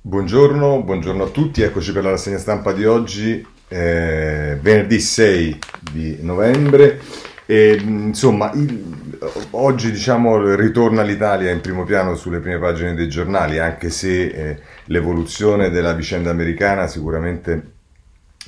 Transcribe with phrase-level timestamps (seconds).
[0.00, 5.58] Buongiorno, buongiorno, a tutti, eccoci per la rassegna stampa di oggi, eh, venerdì 6
[5.92, 7.00] di novembre.
[7.44, 8.80] E, insomma, il,
[9.50, 14.60] oggi diciamo, ritorna l'Italia in primo piano sulle prime pagine dei giornali, anche se eh,
[14.84, 17.77] l'evoluzione della vicenda americana sicuramente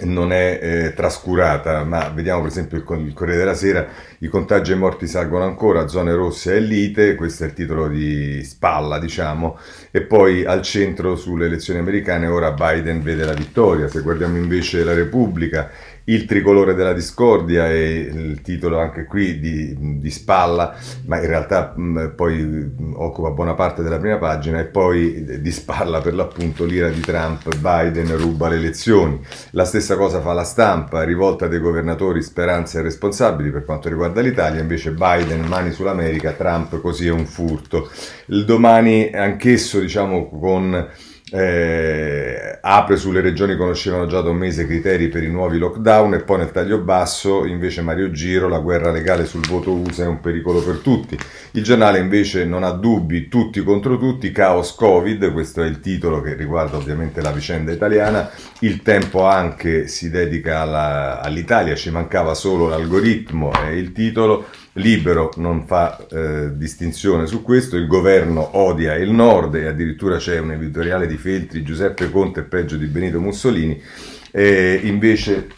[0.03, 3.87] non è eh, trascurata, ma vediamo per esempio il, il, Corriere della Sera,
[4.19, 8.43] i contagi e morti salgono ancora, zone rosse e lite, questo è il titolo di
[8.45, 9.59] spalla diciamo,
[9.91, 14.84] e poi al centro sulle elezioni americane ora Biden vede la vittoria, se guardiamo invece
[14.84, 15.70] la Repubblica
[16.10, 21.73] il tricolore della discordia è il titolo anche qui di, di spalla, ma in realtà
[21.74, 26.88] mh, poi occupa buona parte della prima pagina e poi di spalla per l'appunto l'ira
[26.88, 29.20] di Trump, Biden ruba le elezioni.
[29.52, 34.20] La stessa cosa fa la stampa, rivolta dei governatori, speranze e responsabili per quanto riguarda
[34.20, 37.88] l'Italia, invece Biden mani sull'America, Trump così è un furto.
[38.27, 40.88] Il domani anch'esso diciamo con
[41.33, 46.14] eh, apre sulle regioni conoscevano già da un mese i criteri per i nuovi lockdown
[46.14, 50.06] e poi nel taglio basso invece Mario Giro la guerra legale sul voto USA è
[50.06, 51.17] un pericolo per tutti.
[51.53, 56.20] Il giornale invece non ha dubbi, tutti contro tutti, caos Covid, questo è il titolo
[56.20, 62.34] che riguarda ovviamente la vicenda italiana, il tempo anche si dedica alla, all'Italia, ci mancava
[62.34, 64.47] solo l'algoritmo, è il titolo.
[64.75, 70.39] Libero non fa eh, distinzione su questo, il governo odia il nord e addirittura c'è
[70.39, 73.81] un editoriale di Feltri, Giuseppe Conte è peggio di Benito Mussolini,
[74.31, 75.48] e invece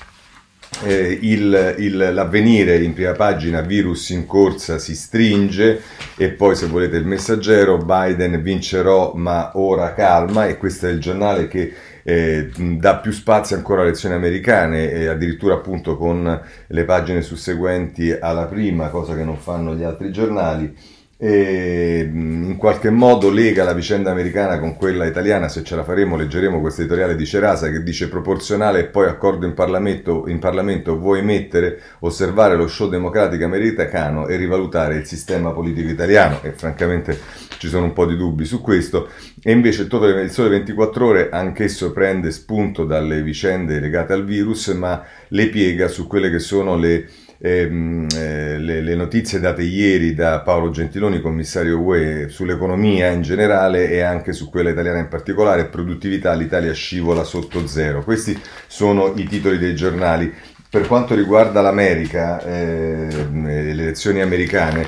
[0.84, 5.82] eh, il, il, l'avvenire in prima pagina, virus in corsa si stringe
[6.16, 11.00] e poi se volete il messaggero, Biden vincerò ma ora calma e questo è il
[11.00, 16.84] giornale che eh, dà più spazio ancora alle elezioni americane e addirittura appunto con le
[16.84, 23.30] pagine susseguenti alla prima, cosa che non fanno gli altri giornali e in qualche modo
[23.30, 27.24] lega la vicenda americana con quella italiana, se ce la faremo leggeremo questo editoriale di
[27.24, 32.66] Cerasa che dice proporzionale e poi accordo in Parlamento, in Parlamento vuoi mettere, osservare lo
[32.66, 36.40] show democratico americano e rivalutare il sistema politico italiano.
[36.42, 37.16] E francamente
[37.62, 39.08] ci sono un po' di dubbi su questo
[39.40, 45.00] e invece il, Sole 24 ore anch'esso prende spunto dalle vicende legate al virus ma
[45.28, 47.06] le piega su quelle che sono le
[47.38, 53.88] ehm, eh, le, le, notizie date ieri da Paolo Gentiloni, commissario UE, sull'economia in generale
[53.88, 58.02] e anche su quella italiana in particolare, produttività, l'Italia scivola sotto zero.
[58.02, 58.36] Questi
[58.66, 60.32] sono i titoli dei giornali.
[60.68, 64.84] Per quanto riguarda l'America, eh, le elezioni americane,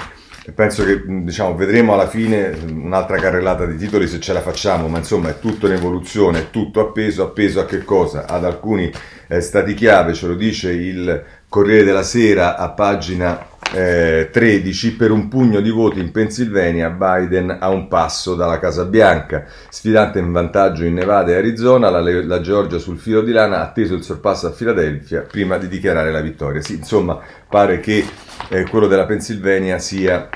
[0.53, 4.99] penso che diciamo, vedremo alla fine un'altra carrellata di titoli se ce la facciamo, ma
[4.99, 8.27] insomma è tutto in evoluzione, è tutto appeso, appeso a che cosa?
[8.27, 8.93] Ad alcuni
[9.28, 15.10] eh, stati chiave, ce lo dice il Corriere della Sera a pagina eh, 13 per
[15.10, 20.31] un pugno di voti in Pennsylvania Biden a un passo dalla Casa Bianca sfidante in
[20.31, 24.03] vantaggio in Nevada e Arizona la, la Georgia sul filo di lana ha atteso il
[24.03, 27.19] sorpasso a Philadelphia prima di dichiarare la vittoria sì, insomma
[27.49, 28.04] pare che
[28.49, 30.28] eh, quello della Pennsylvania sia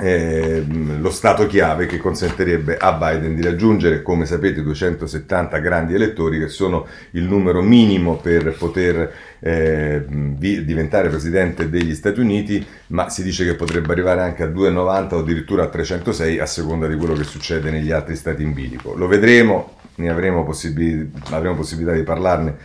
[0.00, 6.38] eh, lo stato chiave che consentirebbe a Biden di raggiungere, come sapete, 270 grandi elettori
[6.38, 13.22] che sono il numero minimo per poter eh, diventare presidente degli Stati Uniti, ma si
[13.22, 17.14] dice che potrebbe arrivare anche a 290 o addirittura a 306 a seconda di quello
[17.14, 18.94] che succede negli altri stati in bilico.
[18.94, 22.56] Lo vedremo, ne avremo, possibil- avremo possibilità di parlarne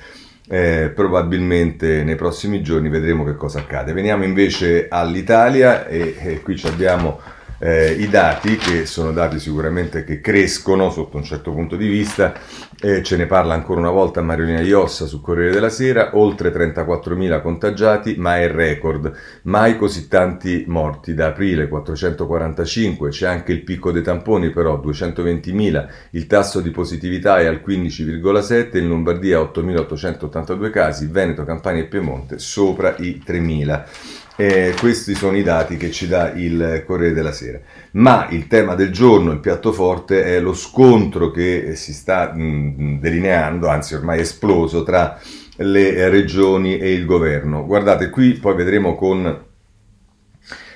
[0.47, 3.93] eh, probabilmente nei prossimi giorni vedremo che cosa accade.
[3.93, 7.19] Veniamo invece all'Italia e, e qui abbiamo
[7.59, 12.33] eh, i dati che sono dati sicuramente che crescono sotto un certo punto di vista,
[12.81, 17.41] eh, ce ne parla ancora una volta Mariolina Iossa su Corriere della Sera, oltre 34.000
[17.41, 19.11] contagiati, ma è record,
[19.43, 25.87] mai così tanti morti, da aprile 445, c'è anche il picco dei tamponi però 220.000,
[26.11, 32.39] il tasso di positività è al 15,7, in Lombardia 8.882 casi, Veneto, Campania e Piemonte
[32.39, 34.23] sopra i 3.000.
[34.37, 37.59] Eh, questi sono i dati che ci dà il Corriere della Sera.
[37.91, 42.99] Ma il tema del giorno, il piatto forte, è lo scontro che si sta mh,
[42.99, 45.17] delineando, anzi ormai esploso, tra
[45.57, 47.65] le regioni e il governo.
[47.65, 49.43] Guardate, qui poi vedremo con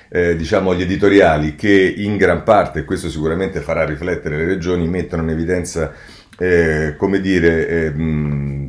[0.08, 4.88] eh, diciamo, gli editoriali che in gran parte, e questo sicuramente farà riflettere le regioni,
[4.88, 5.92] mettono in evidenza
[6.38, 8.59] eh, come dire, eh, mh,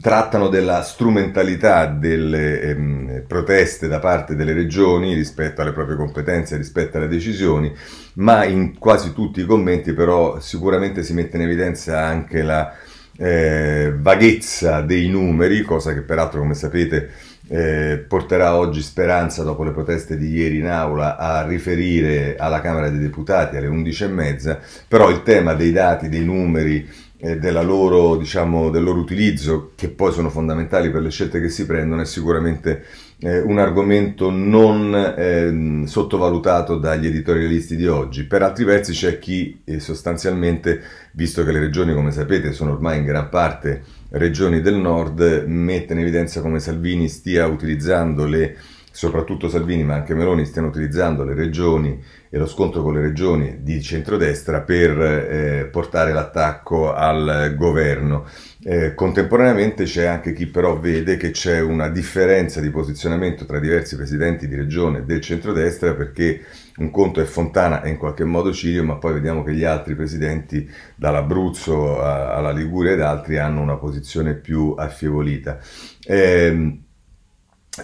[0.00, 6.96] trattano della strumentalità delle ehm, proteste da parte delle regioni rispetto alle proprie competenze, rispetto
[6.96, 7.74] alle decisioni,
[8.14, 12.72] ma in quasi tutti i commenti però sicuramente si mette in evidenza anche la
[13.18, 17.10] eh, vaghezza dei numeri, cosa che peraltro come sapete
[17.48, 22.88] eh, porterà oggi Speranza, dopo le proteste di ieri in aula, a riferire alla Camera
[22.88, 24.58] dei Deputati alle 11.30,
[24.88, 30.12] però il tema dei dati, dei numeri, eh, loro, diciamo, del loro utilizzo, che poi
[30.12, 32.84] sono fondamentali per le scelte che si prendono, è sicuramente
[33.18, 38.24] eh, un argomento non eh, sottovalutato dagli editorialisti di oggi.
[38.24, 40.82] Per altri versi c'è chi eh, sostanzialmente,
[41.12, 45.94] visto che le regioni, come sapete, sono ormai in gran parte regioni del nord, mette
[45.94, 48.56] in evidenza come Salvini stia utilizzando le
[48.96, 53.58] soprattutto Salvini ma anche Meloni stiano utilizzando le regioni e lo scontro con le regioni
[53.60, 58.24] di centrodestra per eh, portare l'attacco al governo.
[58.62, 63.96] Eh, contemporaneamente c'è anche chi però vede che c'è una differenza di posizionamento tra diversi
[63.96, 66.42] presidenti di regione del centrodestra perché
[66.78, 69.94] un conto è Fontana e in qualche modo Cirio, ma poi vediamo che gli altri
[69.94, 75.58] presidenti dall'Abruzzo alla Liguria ed altri hanno una posizione più affievolita.
[76.02, 76.80] Eh,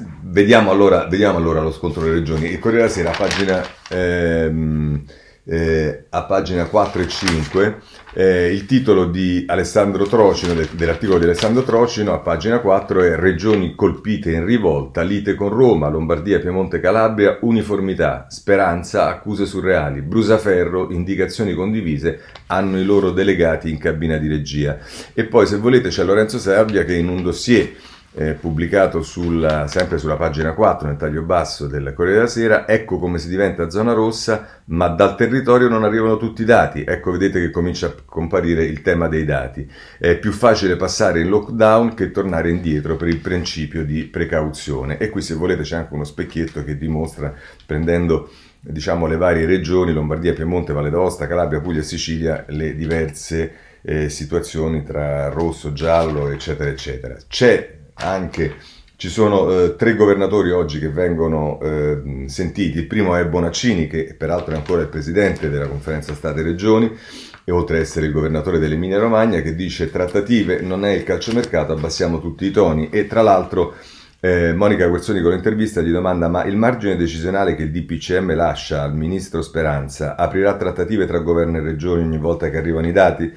[0.01, 2.47] Vediamo allora, vediamo allora, lo scontro delle regioni.
[2.47, 5.05] Il Corriere della Sera, a pagina, ehm,
[5.45, 7.79] eh, a pagina 4 e 5,
[8.15, 13.17] eh, il titolo di Alessandro Trocino, de, dell'articolo di Alessandro Trocino, a pagina 4 è
[13.17, 20.91] Regioni colpite in rivolta, lite con Roma, Lombardia, Piemonte, Calabria, uniformità, speranza, accuse surreali, Brusaferro,
[20.91, 24.79] indicazioni condivise, hanno i loro delegati in cabina di regia.
[25.13, 29.97] E poi, se volete, c'è Lorenzo Serbia che in un dossier eh, pubblicato sulla, sempre
[29.97, 33.93] sulla pagina 4 nel taglio basso del Corriere della Sera, ecco come si diventa zona
[33.93, 36.85] rossa, ma dal territorio non arrivano tutti i dati.
[36.87, 39.69] Ecco, vedete che comincia a comparire il tema dei dati.
[39.99, 44.99] È più facile passare in lockdown che tornare indietro per il principio di precauzione.
[44.99, 47.33] E qui se volete c'è anche uno specchietto che dimostra,
[47.65, 48.31] prendendo
[48.61, 54.09] diciamo le varie regioni, Lombardia, Piemonte, Valle d'Aosta, Calabria, Puglia e Sicilia, le diverse eh,
[54.09, 57.17] situazioni tra rosso, giallo, eccetera, eccetera.
[57.27, 58.57] C'è anche
[59.03, 62.79] ci sono eh, tre governatori oggi che vengono eh, sentiti.
[62.79, 66.97] Il primo è Bonaccini, che peraltro è ancora il presidente della conferenza State-Regioni,
[67.43, 71.73] e oltre ad essere il governatore dell'Emilia Romagna, che dice trattative non è il calciomercato,
[71.73, 72.91] abbassiamo tutti i toni.
[72.91, 73.75] E tra l'altro
[74.21, 78.83] eh, Monica Guerzoni con l'intervista gli domanda ma il margine decisionale che il DPCM lascia
[78.83, 83.33] al ministro Speranza aprirà trattative tra governo e regioni ogni volta che arrivano i dati?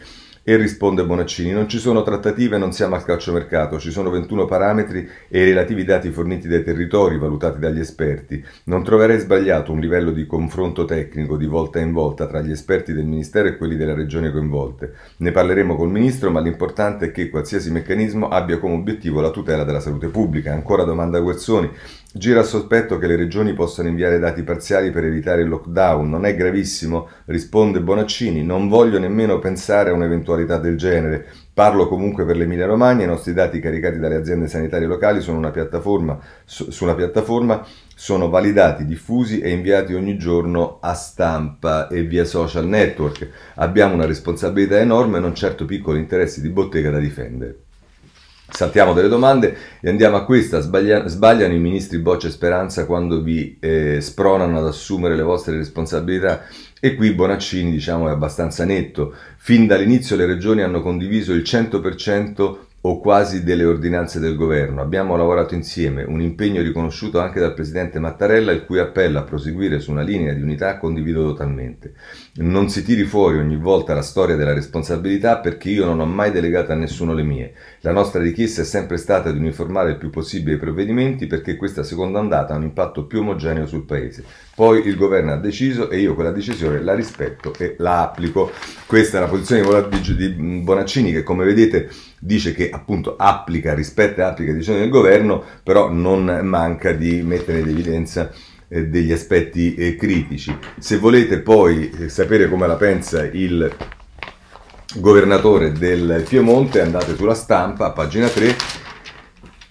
[0.47, 5.09] E risponde Bonaccini, non ci sono trattative, non siamo al calciomercato, ci sono 21 parametri
[5.27, 8.45] e i relativi dati forniti dai territori valutati dagli esperti.
[8.65, 12.94] Non troverei sbagliato un livello di confronto tecnico di volta in volta tra gli esperti
[12.94, 14.94] del Ministero e quelli della Regione coinvolte.
[15.18, 19.63] Ne parleremo col Ministro, ma l'importante è che qualsiasi meccanismo abbia come obiettivo la tutela
[19.63, 20.53] della salute pubblica.
[20.53, 21.71] Ancora domanda Guerzoni.
[22.17, 26.09] Gira il sospetto che le regioni possano inviare dati parziali per evitare il lockdown.
[26.09, 27.09] Non è gravissimo?
[27.25, 28.41] Risponde Bonaccini.
[28.41, 31.27] Non voglio nemmeno pensare a un'eventualità del genere.
[31.53, 35.51] Parlo comunque per l'Emilia Romagna, i nostri dati caricati dalle aziende sanitarie locali sono una
[35.51, 42.03] piattaforma, su, su una piattaforma sono validati, diffusi e inviati ogni giorno a stampa e
[42.03, 43.29] via social network.
[43.56, 47.64] Abbiamo una responsabilità enorme e non certo piccoli interessi di bottega da difendere.
[48.47, 50.59] Saltiamo delle domande e andiamo a questa.
[50.59, 55.57] Sbaglia, sbagliano i ministri Boccia e Speranza quando vi eh, spronano ad assumere le vostre
[55.57, 56.45] responsabilità?
[56.80, 59.13] E qui Bonaccini diciamo, è abbastanza netto.
[59.38, 64.79] Fin dall'inizio le regioni hanno condiviso il 100% o quasi delle ordinanze del governo.
[64.79, 69.79] Abbiamo lavorato insieme, un impegno riconosciuto anche dal presidente Mattarella, il cui appello a proseguire
[69.79, 71.93] su una linea di unità condivido totalmente.
[72.35, 76.31] Non si tiri fuori ogni volta la storia della responsabilità perché io non ho mai
[76.31, 77.54] delegato a nessuno le mie.
[77.80, 81.81] La nostra richiesta è sempre stata di uniformare il più possibile i provvedimenti perché questa
[81.81, 84.23] seconda ondata ha un impatto più omogeneo sul Paese.
[84.54, 88.51] Poi il governo ha deciso e io quella decisione la rispetto e la applico.
[88.85, 89.63] Questa è la posizione
[90.15, 90.30] di
[90.61, 91.89] Bonaccini che come vedete
[92.25, 97.21] dice che appunto applica, rispetta e applica le decisioni del governo, però non manca di
[97.21, 98.31] mettere in evidenza
[98.67, 100.57] eh, degli aspetti eh, critici.
[100.79, 103.71] Se volete poi eh, sapere come la pensa il
[104.95, 108.55] governatore del Piemonte, andate sulla stampa, pagina 3,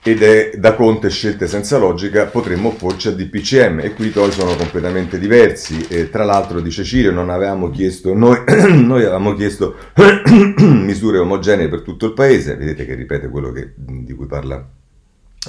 [0.06, 4.32] ed è da Conte scelte senza logica, potremmo opporci al DPCM e qui i toni
[4.32, 5.86] sono completamente diversi.
[5.88, 8.42] E, tra l'altro, dice Cirio, non avevamo chiesto, noi,
[8.84, 9.76] noi avevamo chiesto
[10.60, 14.62] misure omogenee per tutto il paese, vedete che ripete quello che, di cui parla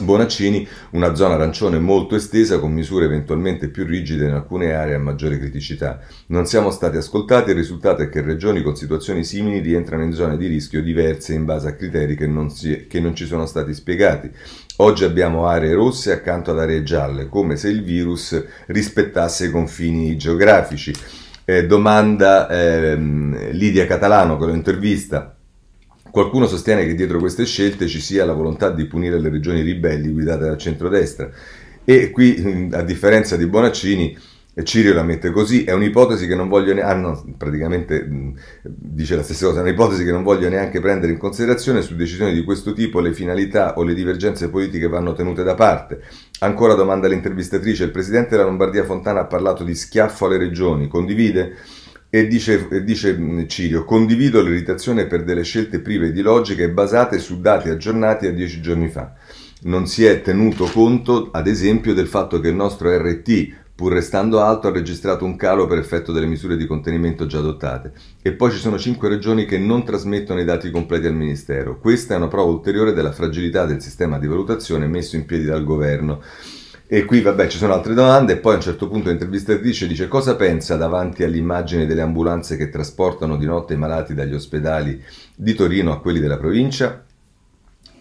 [0.02, 5.00] Bonaccini, una zona arancione molto estesa con misure eventualmente più rigide in alcune aree a
[5.00, 6.02] maggiore criticità.
[6.28, 10.36] Non siamo stati ascoltati il risultato è che regioni con situazioni simili rientrano in zone
[10.36, 13.74] di rischio diverse in base a criteri che non, si, che non ci sono stati
[13.74, 14.30] spiegati.
[14.78, 20.18] Oggi abbiamo aree rosse accanto ad aree gialle, come se il virus rispettasse i confini
[20.18, 20.94] geografici.
[21.46, 25.35] Eh, domanda ehm, Lidia Catalano con l'intervista
[26.16, 30.14] Qualcuno sostiene che dietro queste scelte ci sia la volontà di punire le regioni ribelli
[30.14, 31.30] guidate dal centrodestra
[31.84, 34.18] e qui, a differenza di Bonaccini,
[34.64, 39.18] Cirio la mette così, è un'ipotesi che non voglio neanche, ah no, praticamente mh, dice
[39.18, 42.46] la stessa cosa, è un'ipotesi che non voglio neanche prendere in considerazione, su decisioni di
[42.46, 46.02] questo tipo le finalità o le divergenze politiche vanno tenute da parte.
[46.40, 51.58] Ancora domanda all'intervistatrice, il presidente della Lombardia Fontana ha parlato di schiaffo alle regioni, condivide?
[52.10, 57.20] E dice, e dice Cirio, condivido l'irritazione per delle scelte prive di logica e basate
[57.20, 59.14] su dati aggiornati a dieci giorni fa.
[59.64, 64.40] Non si è tenuto conto, ad esempio, del fatto che il nostro RT pur restando
[64.40, 67.92] alto, ha registrato un calo per effetto delle misure di contenimento già adottate.
[68.22, 71.78] E poi ci sono cinque regioni che non trasmettono i dati completi al Ministero.
[71.78, 75.66] Questa è una prova ulteriore della fragilità del sistema di valutazione messo in piedi dal
[75.66, 76.22] governo.
[76.88, 78.34] E qui, vabbè, ci sono altre domande.
[78.34, 82.70] E poi a un certo punto l'intervistatrice dice cosa pensa davanti all'immagine delle ambulanze che
[82.70, 85.04] trasportano di notte i malati dagli ospedali
[85.36, 87.05] di Torino a quelli della provincia.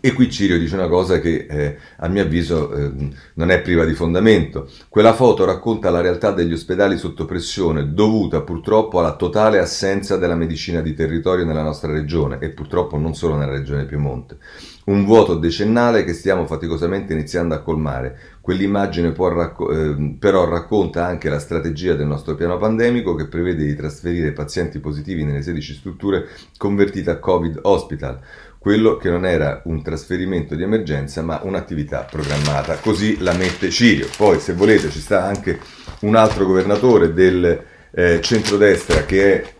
[0.06, 2.92] E qui Cirio dice una cosa che eh, a mio avviso eh,
[3.36, 4.68] non è priva di fondamento.
[4.90, 10.34] Quella foto racconta la realtà degli ospedali sotto pressione dovuta purtroppo alla totale assenza della
[10.34, 14.36] medicina di territorio nella nostra regione e purtroppo non solo nella regione Piemonte.
[14.84, 18.18] Un vuoto decennale che stiamo faticosamente iniziando a colmare.
[18.42, 23.74] Quell'immagine racco- eh, però racconta anche la strategia del nostro piano pandemico che prevede di
[23.74, 26.26] trasferire pazienti positivi nelle 16 strutture
[26.58, 28.20] convertite a Covid Hospital
[28.64, 32.76] quello che non era un trasferimento di emergenza ma un'attività programmata.
[32.76, 34.08] Così la mette Cirio.
[34.16, 35.60] Poi se volete ci sta anche
[36.00, 39.52] un altro governatore del eh, centrodestra che è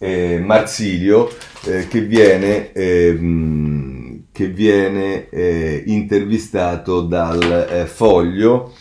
[0.00, 1.32] eh, Marsilio
[1.64, 8.74] eh, che viene, ehm, che viene eh, intervistato dal eh, Foglio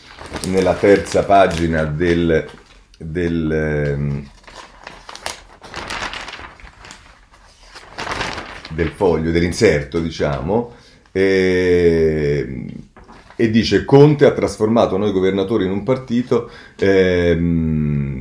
[0.47, 2.49] nella terza pagina del,
[2.97, 4.25] del
[8.81, 10.73] del foglio, dell'inserto, diciamo,
[11.11, 12.65] e,
[13.35, 18.20] e, dice Conte ha trasformato noi governatori in un partito, ehm,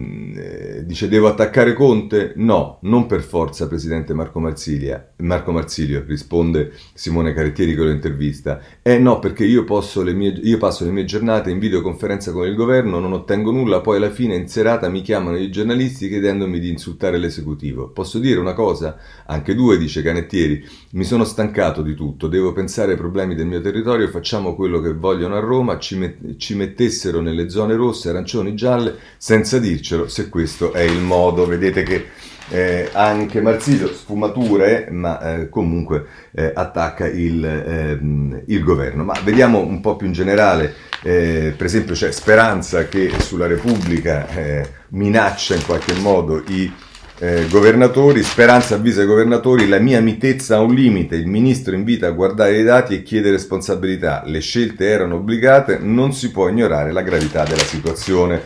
[0.91, 2.33] dice devo attaccare Conte?
[2.35, 8.61] No, non per forza, Presidente Marco, Marsilia, Marco Marsilio, risponde Simone Carettieri con l'intervista.
[8.83, 9.65] Eh no, perché io,
[10.13, 13.99] mie, io, passo le mie giornate in videoconferenza con il governo, non ottengo nulla, poi
[13.99, 17.91] alla fine in serata mi chiamano i giornalisti chiedendomi di insultare l'esecutivo.
[17.91, 18.99] Posso dire una cosa?
[19.27, 23.61] Anche due, dice Canettieri, mi sono stancato di tutto, devo pensare ai problemi del mio
[23.61, 28.57] territorio, facciamo quello che vogliono a Roma, ci, met- ci mettessero nelle zone rosse, arancioni,
[28.57, 32.07] gialle, senza dircelo se questo è il modo, vedete che
[32.49, 39.05] eh, anche Marsilio sfumature, ma eh, comunque eh, attacca il, ehm, il, governo.
[39.05, 44.29] Ma vediamo un po' più in generale, eh, per esempio c'è Speranza che sulla Repubblica
[44.29, 46.73] eh, minaccia in qualche modo i
[47.21, 52.07] eh, governatori, Speranza avvisa i governatori, la mia mitezza ha un limite, il ministro invita
[52.07, 56.93] a guardare i dati e chiede responsabilità, le scelte erano obbligate, non si può ignorare
[56.93, 58.43] la gravità della situazione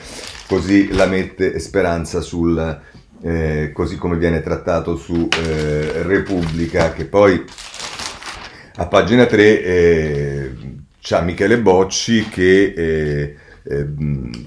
[0.47, 2.81] così la mette Speranza sul,
[3.23, 7.43] eh, così come viene trattato su eh, Repubblica, che poi
[8.77, 10.51] a pagina 3 eh,
[11.01, 13.37] c'è Michele Bocci che eh,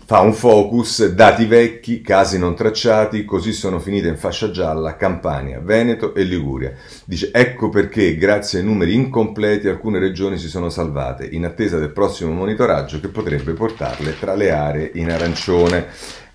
[0.06, 5.60] fa un focus, dati vecchi, casi non tracciati, così sono finite in fascia gialla Campania,
[5.60, 6.74] Veneto e Liguria.
[7.04, 11.90] Dice ecco perché grazie ai numeri incompleti alcune regioni si sono salvate, in attesa del
[11.90, 15.88] prossimo monitoraggio che potrebbe portarle tra le aree in arancione.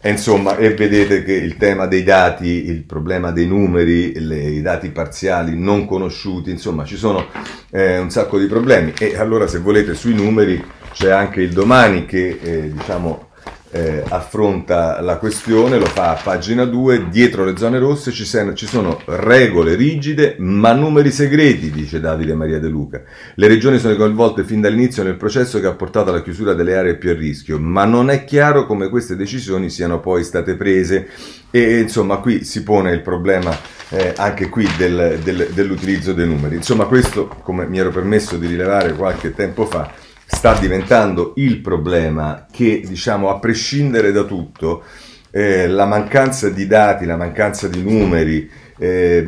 [0.05, 4.61] E insomma, e vedete che il tema dei dati, il problema dei numeri, le, i
[4.61, 7.29] dati parziali non conosciuti, insomma, ci sono
[7.71, 8.93] eh, un sacco di problemi.
[8.99, 10.61] E allora, se volete, sui numeri
[10.93, 13.31] c'è anche il domani che eh, diciamo,
[13.75, 18.55] eh, affronta la questione, lo fa a pagina 2, dietro le zone rosse ci, sen-
[18.55, 23.03] ci, sono regole rigide ma numeri segreti, dice Davide Maria De Luca.
[23.35, 26.97] Le regioni sono coinvolte fin dall'inizio nel processo che ha portato alla chiusura delle aree
[26.97, 31.09] più a rischio, ma non è chiaro come queste decisioni siano poi state prese
[31.51, 33.57] e insomma qui si pone il problema
[33.89, 36.57] eh, anche qui del, del, dell'utilizzo dei numeri.
[36.57, 39.91] Insomma questo, come mi ero permesso di rilevare qualche tempo fa,
[40.35, 44.83] sta diventando il problema che, diciamo, a prescindere da tutto,
[45.31, 49.23] eh, la mancanza di dati, la mancanza di numeri, eh,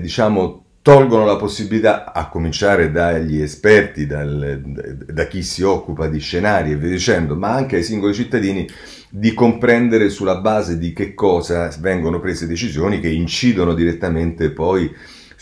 [0.00, 6.70] diciamo, tolgono la possibilità, a cominciare dagli esperti, dal, da chi si occupa di scenari
[6.70, 8.66] e via dicendo, ma anche ai singoli cittadini,
[9.10, 14.90] di comprendere sulla base di che cosa vengono prese decisioni che incidono direttamente poi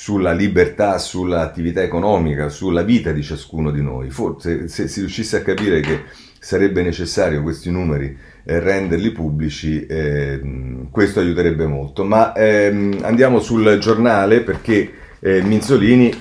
[0.04, 4.10] sulla libertà, sull'attività economica, sulla vita di ciascuno di noi.
[4.10, 6.02] Forse se si riuscisse a capire che
[6.38, 10.42] sarebbe necessario questi numeri eh, renderli pubblici, eh,
[10.90, 12.04] questo aiuterebbe molto.
[12.04, 16.12] Ma ehm, andiamo sul giornale perché eh, Minzolini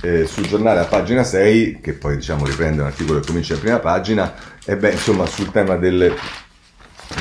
[0.00, 3.60] eh, sul giornale a pagina 6, che poi diciamo riprende un articolo che comincia in
[3.60, 4.32] prima pagina,
[4.64, 6.14] e beh, insomma sul tema del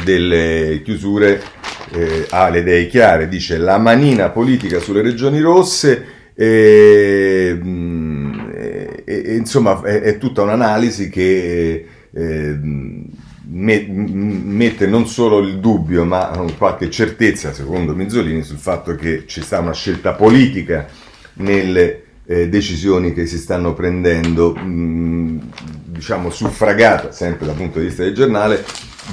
[0.03, 1.41] delle chiusure
[1.91, 7.59] eh, ha le idee chiare, dice la manina politica sulle regioni rosse e,
[9.03, 12.59] e, e insomma è, è, tutta un'analisi che eh,
[13.51, 19.59] mette non solo il dubbio ma qualche certezza secondo Mizzolini sul fatto che ci sta
[19.59, 20.88] una scelta politica
[21.36, 25.51] nelle eh, decisioni che si stanno prendendo, mh,
[25.86, 28.63] diciamo suffragata sempre dal punto di vista del giornale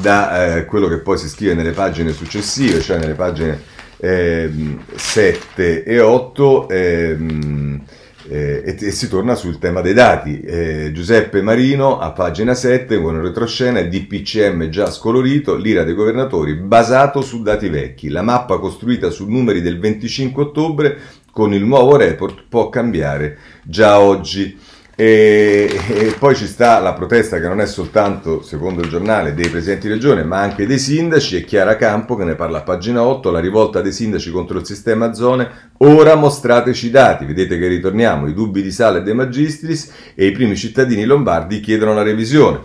[0.00, 3.60] da eh, quello che poi si scrive nelle pagine successive, cioè nelle pagine
[3.98, 4.50] eh,
[4.94, 6.68] 7 e 8.
[6.68, 7.82] Ehm,
[8.28, 10.40] eh, e, e, si torna sul tema dei dati.
[10.40, 17.22] Eh, Giuseppe Marino a pagina 7 con retroscena DPCM già scolorito, l'ira dei governatori basato
[17.22, 18.08] su dati vecchi.
[18.08, 20.98] La mappa costruita su numeri del 25 ottobre
[21.30, 24.58] con il nuovo report può cambiare già oggi.
[24.98, 29.50] E, e, poi ci sta la protesta che non è soltanto, secondo il giornale, dei
[29.50, 31.36] presidenti di regione, ma anche dei sindaci.
[31.36, 34.64] E Chiara Campo che ne parla a pagina 8, la rivolta dei sindaci contro il
[34.64, 35.70] sistema zone.
[35.78, 40.28] Ora mostrateci i dati, vedete che ritorniamo, i dubbi di Sale e De Magistris e
[40.28, 42.60] i primi cittadini lombardi chiedono la revisione.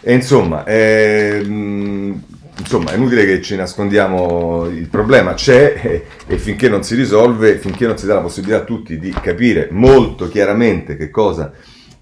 [0.00, 1.40] E insomma, eh,
[2.58, 7.86] insomma, è inutile che ci nascondiamo, il problema c'è e, finché non si risolve, finché
[7.86, 11.52] non si dà la possibilità a tutti di capire molto chiaramente che cosa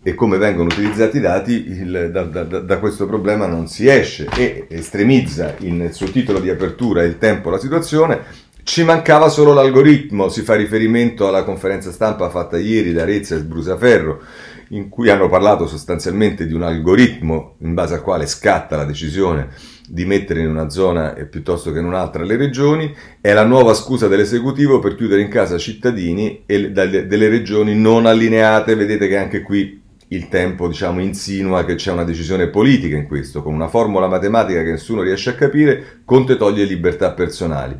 [0.06, 4.28] e come vengono utilizzati i dati, il, da, da, da, questo problema non si esce
[4.36, 8.20] e estremizza il suo titolo di apertura il tempo la situazione.
[8.62, 13.44] Ci mancava solo l'algoritmo, si fa riferimento alla conferenza stampa fatta ieri da Rezza e
[13.44, 14.20] Brusaferro,
[14.68, 19.48] in cui hanno parlato sostanzialmente di un algoritmo in base al quale scatta la decisione
[19.88, 24.08] di mettere in una zona piuttosto che in un'altra le regioni, è la nuova scusa
[24.08, 29.82] dell'esecutivo per chiudere in casa cittadini e delle regioni non allineate, vedete che anche qui
[30.14, 34.62] il tempo diciamo, insinua che c'è una decisione politica in questo, con una formula matematica
[34.62, 37.78] che nessuno riesce a capire, Conte toglie libertà personali.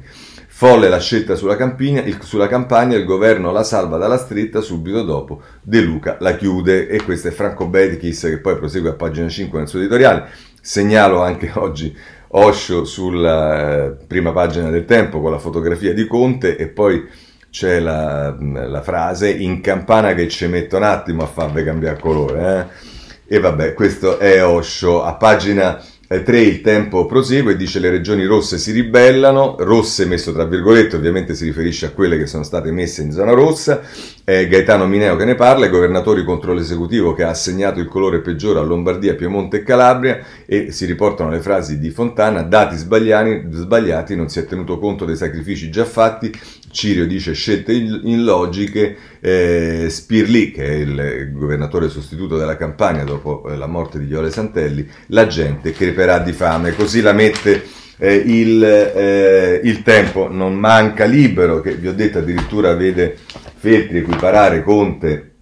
[0.56, 5.02] Folle la scelta sulla, campigna, il, sulla campagna, il governo la salva dalla stretta, subito
[5.02, 9.28] dopo De Luca la chiude e questo è Franco Betichis che poi prosegue a pagina
[9.28, 10.28] 5 nel suo editoriale.
[10.60, 11.94] Segnalo anche oggi
[12.28, 17.04] Osho sulla eh, prima pagina del Tempo con la fotografia di Conte e poi
[17.54, 22.72] c'è la, la, frase in campana che ci mette un attimo a farvi cambiare colore.
[23.28, 23.36] Eh?
[23.36, 25.04] E vabbè, questo è Osho.
[25.04, 30.44] A pagina 3 il tempo prosegue dice le regioni rosse si ribellano, rosse messo tra
[30.44, 33.80] virgolette, ovviamente si riferisce a quelle che sono state messe in zona rossa,
[34.22, 38.20] è Gaetano Mineo che ne parla, i governatori contro l'esecutivo che ha assegnato il colore
[38.20, 44.14] peggiore a Lombardia, Piemonte e Calabria e si riportano le frasi di Fontana, dati sbagliati,
[44.14, 46.30] non si è tenuto conto dei sacrifici già fatti,
[46.70, 53.56] Cirio dice scelte illogiche, eh, Spirli, che è il governatore sostituto della campagna dopo eh,
[53.56, 57.64] la morte di Iole Santelli, la gente creperà di fame, così la mette
[57.96, 63.16] eh, il, eh, il, tempo, non manca libero, che vi ho detto addirittura vede
[63.56, 65.32] Feltri equiparare Conte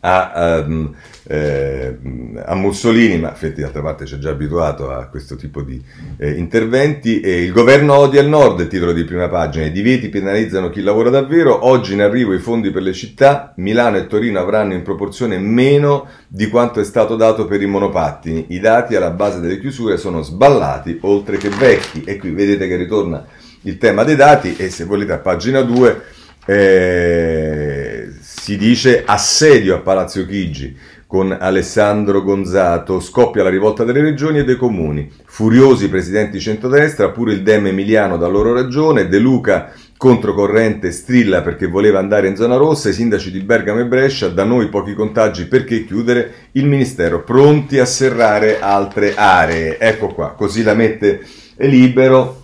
[0.00, 0.64] a...
[0.66, 0.94] Um,
[1.26, 1.96] eh,
[2.44, 5.82] a Mussolini, ma Fetti d'altra parte ci è già abituato a questo tipo di
[6.18, 7.20] eh, interventi.
[7.20, 11.10] E il governo odia il nord, titolo di prima pagina, i divieti penalizzano chi lavora
[11.10, 15.38] davvero, oggi in arrivo i fondi per le città, Milano e Torino avranno in proporzione
[15.38, 19.96] meno di quanto è stato dato per i monopattini, i dati alla base delle chiusure
[19.96, 22.02] sono sballati oltre che vecchi.
[22.04, 23.24] E qui vedete che ritorna
[23.62, 24.56] il tema dei dati.
[24.56, 26.02] E se volete a pagina 2
[26.46, 34.38] eh, si dice assedio a Palazzo Chigi con Alessandro Gonzato, scoppia la rivolta delle regioni
[34.38, 35.10] e dei comuni.
[35.24, 41.40] Furiosi i presidenti centrodestra, pure il Dem Emiliano dà loro ragione, De Luca controcorrente strilla
[41.40, 44.92] perché voleva andare in zona rossa, i sindaci di Bergamo e Brescia, da noi pochi
[44.92, 49.78] contagi perché chiudere, il Ministero pronti a serrare altre aree.
[49.78, 51.24] Ecco qua, così la mette
[51.56, 52.42] libero.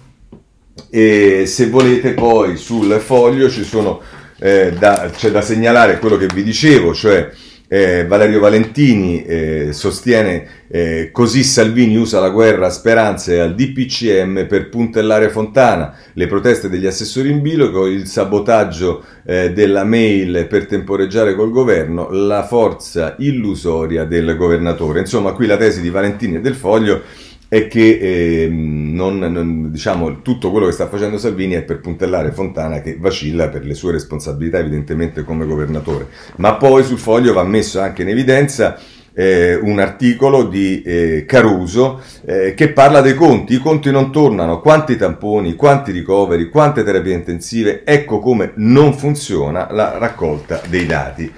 [0.88, 4.00] E se volete poi sul foglio ci sono,
[4.38, 7.30] eh, da, c'è da segnalare quello che vi dicevo, cioè
[7.72, 14.48] eh, Valerio Valentini eh, sostiene eh, così Salvini usa la guerra a speranze al DPCM
[14.48, 20.66] per puntellare Fontana, le proteste degli assessori in bilico, il sabotaggio eh, della mail per
[20.66, 24.98] temporeggiare col governo, la forza illusoria del governatore.
[24.98, 27.02] Insomma, qui la tesi di Valentini e del Foglio
[27.50, 27.98] è che
[28.44, 32.96] eh, non, non, diciamo, tutto quello che sta facendo Salvini è per puntellare Fontana che
[32.96, 36.06] vacilla per le sue responsabilità evidentemente come governatore.
[36.36, 38.78] Ma poi sul foglio va messo anche in evidenza
[39.14, 43.54] eh, un articolo di eh, Caruso eh, che parla dei conti.
[43.54, 49.66] I conti non tornano, quanti tamponi, quanti ricoveri, quante terapie intensive, ecco come non funziona
[49.72, 51.32] la raccolta dei dati.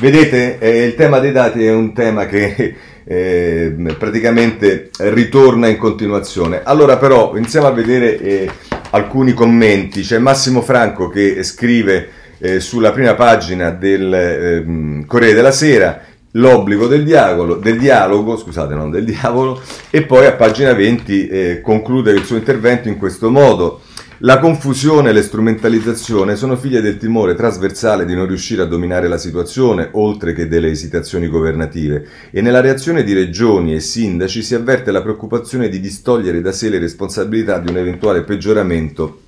[0.00, 6.62] Vedete, eh, il tema dei dati è un tema che eh, praticamente ritorna in continuazione.
[6.62, 8.50] Allora però iniziamo a vedere eh,
[8.90, 10.02] alcuni commenti.
[10.02, 16.00] C'è Massimo Franco che scrive eh, sulla prima pagina del ehm, Corriere della Sera
[16.36, 21.60] l'obbligo del dialogo, del dialogo, scusate, non del diavolo, e poi a pagina 20 eh,
[21.60, 23.80] conclude il suo intervento in questo modo.
[24.18, 29.08] La confusione e le strumentalizzazione sono figlie del timore trasversale di non riuscire a dominare
[29.08, 34.54] la situazione, oltre che delle esitazioni governative, e nella reazione di regioni e sindaci si
[34.54, 39.22] avverte la preoccupazione di distogliere da sé le responsabilità di un eventuale peggioramento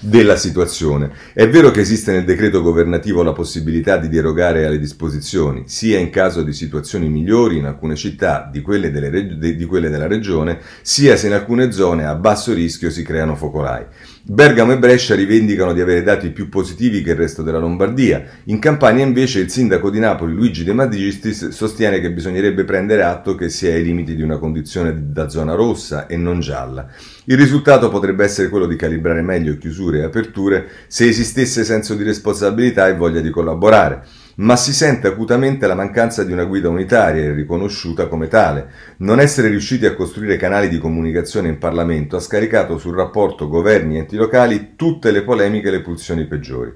[0.00, 1.10] della situazione.
[1.32, 6.10] È vero che esiste nel decreto governativo la possibilità di derogare alle disposizioni, sia in
[6.10, 11.16] caso di situazioni migliori in alcune città di quelle, delle, di quelle della regione, sia
[11.16, 13.84] se in alcune zone a basso rischio si creano focolai.
[14.30, 18.22] Bergamo e Brescia rivendicano di avere dati più positivi che il resto della Lombardia.
[18.44, 23.34] In Campania invece il sindaco di Napoli Luigi De Magistris sostiene che bisognerebbe prendere atto
[23.34, 26.88] che si è ai limiti di una condizione da zona rossa e non gialla.
[27.24, 32.02] Il risultato potrebbe essere quello di calibrare meglio chiusure e aperture se esistesse senso di
[32.02, 34.04] responsabilità e voglia di collaborare
[34.38, 38.70] ma si sente acutamente la mancanza di una guida unitaria e riconosciuta come tale.
[38.98, 44.16] Non essere riusciti a costruire canali di comunicazione in Parlamento ha scaricato sul rapporto governi-enti
[44.16, 46.72] locali tutte le polemiche e le pulsioni peggiori.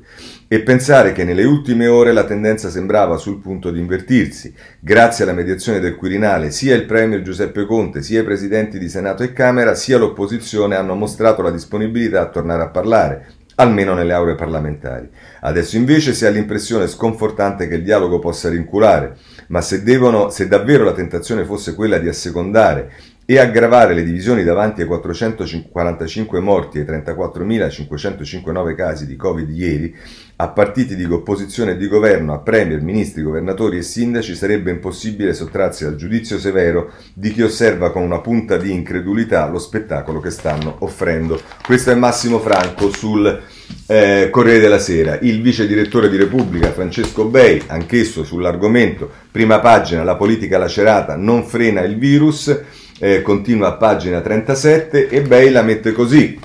[0.48, 4.52] E pensare che nelle ultime ore la tendenza sembrava sul punto di invertirsi.
[4.80, 9.22] Grazie alla mediazione del Quirinale, sia il Premier Giuseppe Conte, sia i presidenti di Senato
[9.22, 13.26] e Camera, sia l'opposizione hanno mostrato la disponibilità a tornare a parlare,
[13.62, 15.08] almeno nelle aule parlamentari.
[15.40, 19.16] Adesso invece si ha l'impressione sconfortante che il dialogo possa rinculare,
[19.48, 22.92] ma se, devono, se davvero la tentazione fosse quella di assecondare
[23.24, 29.94] e aggravare le divisioni davanti ai 445 morti e ai 34.559 casi di Covid ieri,
[30.42, 35.34] a partiti di opposizione e di governo, a premier, ministri, governatori e sindaci sarebbe impossibile
[35.34, 40.30] sottrarsi al giudizio severo di chi osserva con una punta di incredulità lo spettacolo che
[40.30, 41.40] stanno offrendo.
[41.64, 43.40] Questo è Massimo Franco sul
[43.86, 45.16] eh, Corriere della Sera.
[45.20, 51.44] Il vice direttore di Repubblica Francesco Bei, anch'esso sull'argomento, prima pagina, la politica lacerata non
[51.44, 52.60] frena il virus
[52.98, 56.36] eh, continua a pagina 37 e Bay la mette così.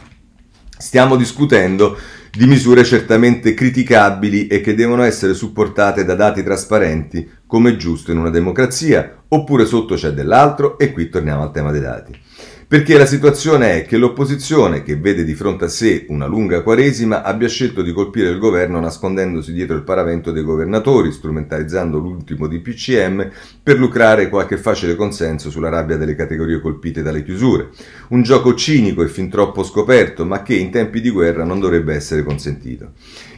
[0.77, 1.97] Stiamo discutendo
[2.37, 8.11] di misure certamente criticabili e che devono essere supportate da dati trasparenti, come è giusto
[8.11, 12.15] in una democrazia, oppure sotto c'è dell'altro e qui torniamo al tema dei dati.
[12.69, 17.23] Perché la situazione è che l'opposizione, che vede di fronte a sé una lunga quaresima,
[17.23, 22.59] abbia scelto di colpire il governo nascondendosi dietro il paravento dei governatori, strumentalizzando l'ultimo di
[22.59, 23.31] PCM
[23.63, 27.69] per lucrare qualche facile consenso sulla rabbia delle categorie colpite dalle chiusure.
[28.09, 31.95] Un gioco cinico e fin troppo scoperto, ma che in tempi di guerra non dovrebbe
[31.95, 32.91] essere consentito.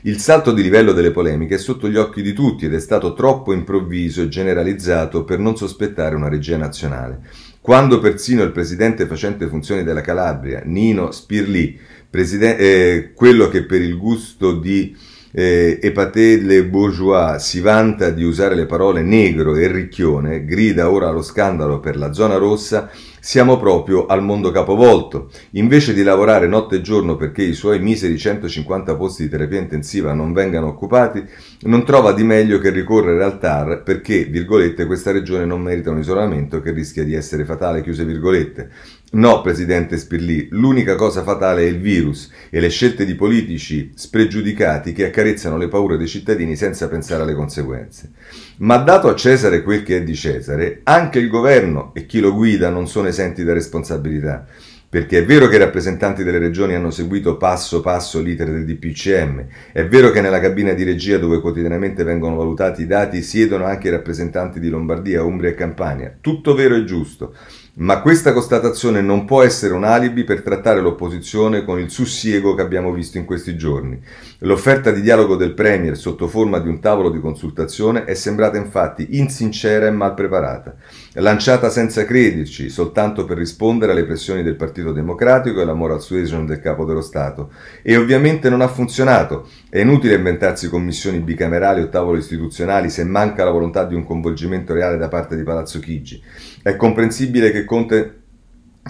[0.04, 3.14] Il salto di livello delle polemiche è sotto gli occhi di tutti ed è stato
[3.14, 7.22] troppo improvviso e generalizzato per non sospettare una regia nazionale.
[7.70, 11.80] Quando persino il presidente facente funzioni della Calabria, Nino Spirli,
[12.10, 14.98] presiden- eh, quello che per il gusto di
[15.32, 21.10] eh, Epaté Le Bourgeois si vanta di usare le parole negro e ricchione, grida ora
[21.10, 25.30] allo scandalo per la zona rossa, siamo proprio al mondo capovolto.
[25.52, 30.14] Invece di lavorare notte e giorno perché i suoi miseri 150 posti di terapia intensiva
[30.14, 31.24] non vengano occupati,
[31.62, 36.00] non trova di meglio che ricorrere al TAR perché, virgolette, questa regione non merita un
[36.00, 38.70] isolamento che rischia di essere fatale, chiuse virgolette.
[39.12, 44.92] No, Presidente Spirlì, l'unica cosa fatale è il virus e le scelte di politici spregiudicati
[44.94, 48.12] che accarezzano le paure dei cittadini senza pensare alle conseguenze.
[48.58, 52.36] Ma dato a Cesare quel che è di Cesare, anche il governo e chi lo
[52.36, 54.46] guida non sono esenti da responsabilità.
[54.90, 59.46] Perché è vero che i rappresentanti delle regioni hanno seguito passo passo l'iter del DPCM,
[59.72, 63.90] è vero che nella cabina di regia dove quotidianamente vengono valutati i dati siedono anche
[63.90, 67.36] i rappresentanti di Lombardia, Umbria e Campania, tutto vero e giusto,
[67.80, 72.62] ma questa constatazione non può essere un alibi per trattare l'opposizione con il sussiego che
[72.62, 74.02] abbiamo visto in questi giorni.
[74.40, 79.18] L'offerta di dialogo del Premier sotto forma di un tavolo di consultazione è sembrata infatti
[79.18, 80.76] insincera e mal preparata,
[81.14, 86.46] lanciata senza crederci, soltanto per rispondere alle pressioni del Partito Democratico e la moral suasion
[86.46, 87.52] del Capo dello Stato.
[87.82, 89.48] E ovviamente non ha funzionato.
[89.70, 94.74] È inutile inventarsi commissioni bicamerali o tavoli istituzionali se manca la volontà di un coinvolgimento
[94.74, 96.22] reale da parte di Palazzo Chigi.
[96.62, 98.16] È comprensibile che Conte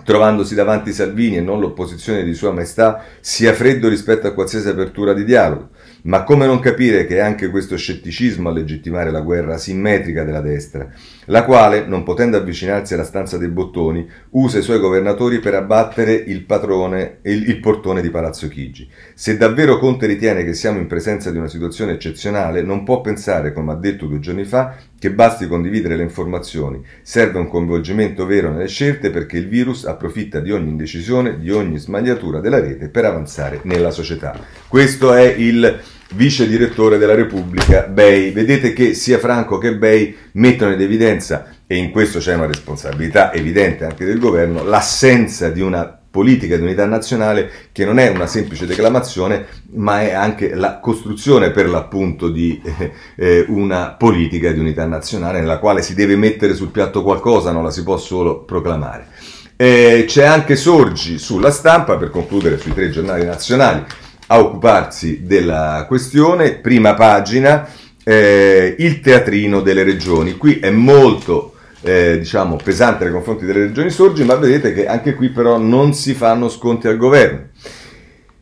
[0.03, 5.13] trovandosi davanti Salvini e non l'opposizione di Sua Maestà, sia freddo rispetto a qualsiasi apertura
[5.13, 5.69] di dialogo.
[6.03, 10.41] Ma come non capire che è anche questo scetticismo a legittimare la guerra asimmetrica della
[10.41, 10.87] destra,
[11.25, 16.13] la quale, non potendo avvicinarsi alla stanza dei bottoni, usa i suoi governatori per abbattere
[16.13, 18.89] il, padrone, il, il portone di Palazzo Chigi.
[19.13, 23.51] Se davvero Conte ritiene che siamo in presenza di una situazione eccezionale, non può pensare,
[23.51, 28.51] come ha detto due giorni fa, che basti condividere le informazioni, serve un coinvolgimento vero
[28.51, 33.05] nelle scelte perché il virus approfitta di ogni indecisione, di ogni smagliatura della rete per
[33.05, 34.37] avanzare nella società.
[34.67, 35.79] Questo è il
[36.15, 38.31] vice direttore della Repubblica Bei.
[38.31, 43.31] Vedete che sia Franco che Bei mettono in evidenza, e in questo c'è una responsabilità
[43.33, 48.25] evidente anche del governo, l'assenza di una politica di unità nazionale che non è una
[48.25, 54.59] semplice declamazione, ma è anche la costruzione per l'appunto di eh, eh, una politica di
[54.59, 58.43] unità nazionale nella quale si deve mettere sul piatto qualcosa, non la si può solo
[58.43, 59.07] proclamare.
[59.55, 63.83] Eh, c'è anche Sorgi sulla stampa, per concludere sui tre giornali nazionali,
[64.27, 67.67] a occuparsi della questione, prima pagina,
[68.03, 70.37] eh, il teatrino delle regioni.
[70.37, 75.13] Qui è molto eh, diciamo, pesante nei confronti delle regioni Sorgi, ma vedete che anche
[75.13, 77.47] qui però non si fanno sconti al governo.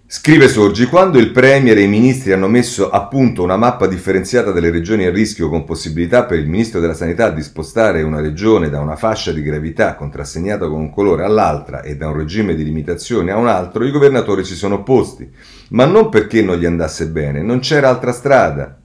[0.10, 4.54] Scrive Sorgi, quando il Premier e i ministri hanno messo a punto una mappa differenziata
[4.54, 8.70] delle regioni a rischio con possibilità per il Ministro della Sanità di spostare una regione
[8.70, 12.64] da una fascia di gravità contrassegnata con un colore all'altra e da un regime di
[12.64, 15.30] limitazioni a un altro, i governatori si sono opposti,
[15.72, 18.77] ma non perché non gli andasse bene, non c'era altra strada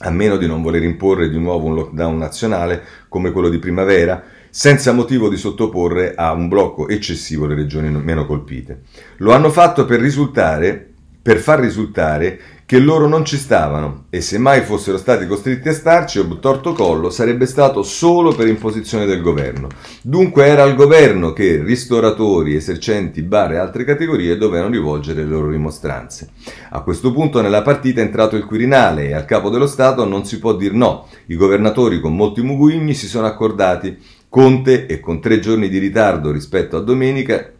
[0.00, 4.22] a meno di non voler imporre di nuovo un lockdown nazionale come quello di primavera,
[4.50, 8.82] senza motivo di sottoporre a un blocco eccessivo le regioni meno colpite.
[9.18, 14.36] Lo hanno fatto per risultare, per far risultare che loro non ci stavano e se
[14.36, 19.22] mai fossero stati costretti a starci, o torto collo, sarebbe stato solo per imposizione del
[19.22, 19.68] governo.
[20.02, 25.48] Dunque era al governo che ristoratori, esercenti, bar e altre categorie dovevano rivolgere le loro
[25.48, 26.28] rimostranze.
[26.68, 30.26] A questo punto nella partita è entrato il Quirinale e al capo dello Stato non
[30.26, 31.08] si può dir no.
[31.28, 33.96] I governatori con molti muguigni si sono accordati.
[34.28, 37.50] Conte, e con tre giorni di ritardo rispetto a domenica,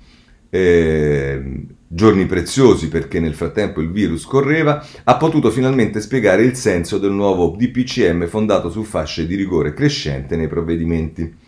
[0.51, 1.43] eh,
[1.89, 7.13] giorni preziosi perché nel frattempo il virus correva, ha potuto finalmente spiegare il senso del
[7.13, 11.47] nuovo DPCM fondato su fasce di rigore crescente nei provvedimenti.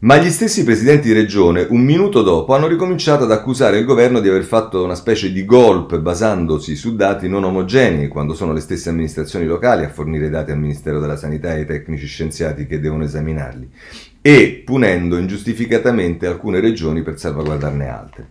[0.00, 4.20] Ma gli stessi presidenti di regione, un minuto dopo, hanno ricominciato ad accusare il governo
[4.20, 8.60] di aver fatto una specie di golpe basandosi su dati non omogenei, quando sono le
[8.60, 12.78] stesse amministrazioni locali a fornire dati al Ministero della Sanità e ai tecnici scienziati che
[12.78, 13.68] devono esaminarli,
[14.22, 18.28] e punendo ingiustificatamente alcune regioni per salvaguardarne altre.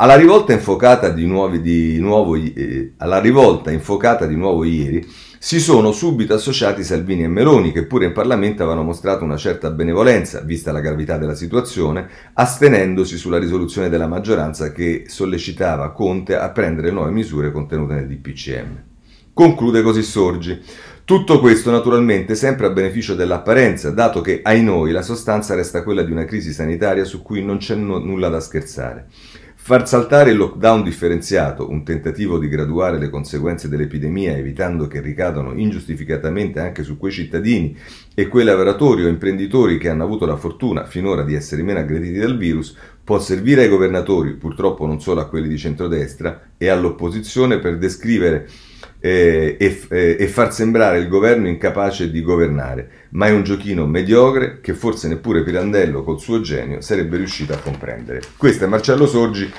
[0.00, 5.04] Alla rivolta infocata di, nuovi, di nuovo, eh, alla rivolta infocata di nuovo ieri,
[5.40, 9.70] si sono subito associati Salvini e Meloni, che pure in Parlamento avevano mostrato una certa
[9.70, 16.48] benevolenza, vista la gravità della situazione, astenendosi sulla risoluzione della maggioranza che sollecitava Conte a
[16.50, 18.82] prendere nuove misure contenute nel DPCM.
[19.32, 20.60] Conclude così Sorgi.
[21.04, 26.02] Tutto questo naturalmente sempre a beneficio dell'apparenza, dato che ai noi la sostanza resta quella
[26.02, 29.06] di una crisi sanitaria su cui non c'è n- nulla da scherzare.
[29.68, 35.52] Far saltare il lockdown differenziato, un tentativo di graduare le conseguenze dell'epidemia evitando che ricadano
[35.52, 37.76] ingiustificatamente anche su quei cittadini
[38.14, 42.18] e quei lavoratori o imprenditori che hanno avuto la fortuna finora di essere meno aggrediti
[42.18, 47.58] dal virus, può servire ai governatori, purtroppo non solo a quelli di centrodestra, e all'opposizione
[47.58, 48.48] per descrivere
[49.00, 53.86] eh, e, eh, e, far sembrare il governo incapace di governare, ma è un giochino
[53.86, 58.20] mediocre che forse neppure Pirandello col suo genio sarebbe riuscito a comprendere.
[58.36, 59.50] Questo è Marcello Sorgi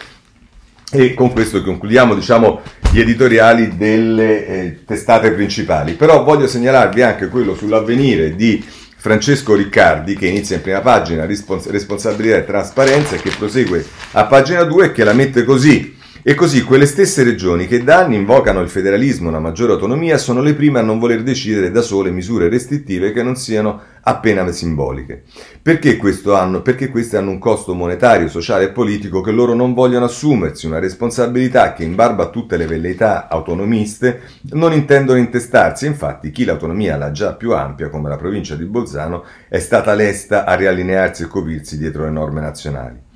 [0.91, 7.27] e con questo concludiamo diciamo, gli editoriali delle eh, testate principali, però voglio segnalarvi anche
[7.27, 8.63] quello sull'avvenire di
[8.97, 14.25] Francesco Riccardi che inizia in prima pagina respons- responsabilità e trasparenza e che prosegue a
[14.25, 15.95] pagina 2 e che la mette così.
[16.29, 20.19] E così quelle stesse regioni che da anni invocano il federalismo e una maggiore autonomia
[20.19, 24.47] sono le prime a non voler decidere da sole misure restrittive che non siano appena
[24.51, 25.23] simboliche.
[25.59, 30.05] Perché, hanno, perché queste hanno un costo monetario, sociale e politico che loro non vogliono
[30.05, 35.87] assumersi, una responsabilità che in barba a tutte le velleità autonomiste non intendono intestarsi.
[35.87, 40.45] Infatti chi l'autonomia l'ha già più ampia, come la provincia di Bolzano, è stata lesta
[40.45, 43.07] a riallinearsi e coprirsi dietro le norme nazionali.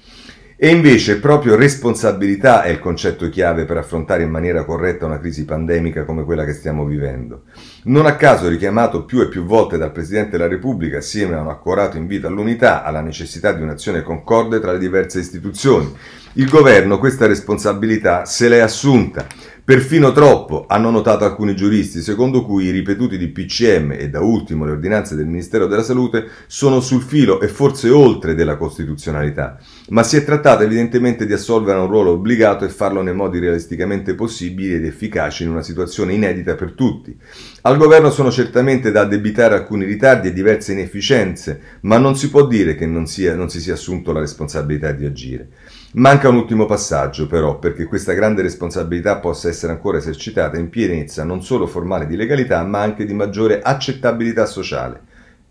[0.64, 5.44] E invece proprio responsabilità è il concetto chiave per affrontare in maniera corretta una crisi
[5.44, 7.42] pandemica come quella che stiamo vivendo.
[7.84, 11.50] Non a caso richiamato più e più volte dal Presidente della Repubblica assieme a un
[11.50, 15.94] accorato invito all'unità, alla necessità di un'azione concorde tra le diverse istituzioni.
[16.36, 19.28] Il governo questa responsabilità se l'è assunta
[19.66, 24.66] Perfino troppo, hanno notato alcuni giuristi, secondo cui i ripetuti di PCM e da ultimo
[24.66, 29.58] le ordinanze del Ministero della Salute sono sul filo e forse oltre della costituzionalità,
[29.92, 34.16] ma si è trattato evidentemente di assolvere un ruolo obbligato e farlo nei modi realisticamente
[34.16, 37.18] possibili ed efficaci in una situazione inedita per tutti.
[37.62, 42.46] Al governo sono certamente da addebitare alcuni ritardi e diverse inefficienze, ma non si può
[42.46, 45.48] dire che non, sia, non si sia assunto la responsabilità di agire.
[45.96, 51.24] Manca un ultimo passaggio, però, perché questa grande responsabilità possa essere ancora esercitata in pienezza
[51.24, 55.02] non solo formale di legalità, ma anche di maggiore accettabilità sociale.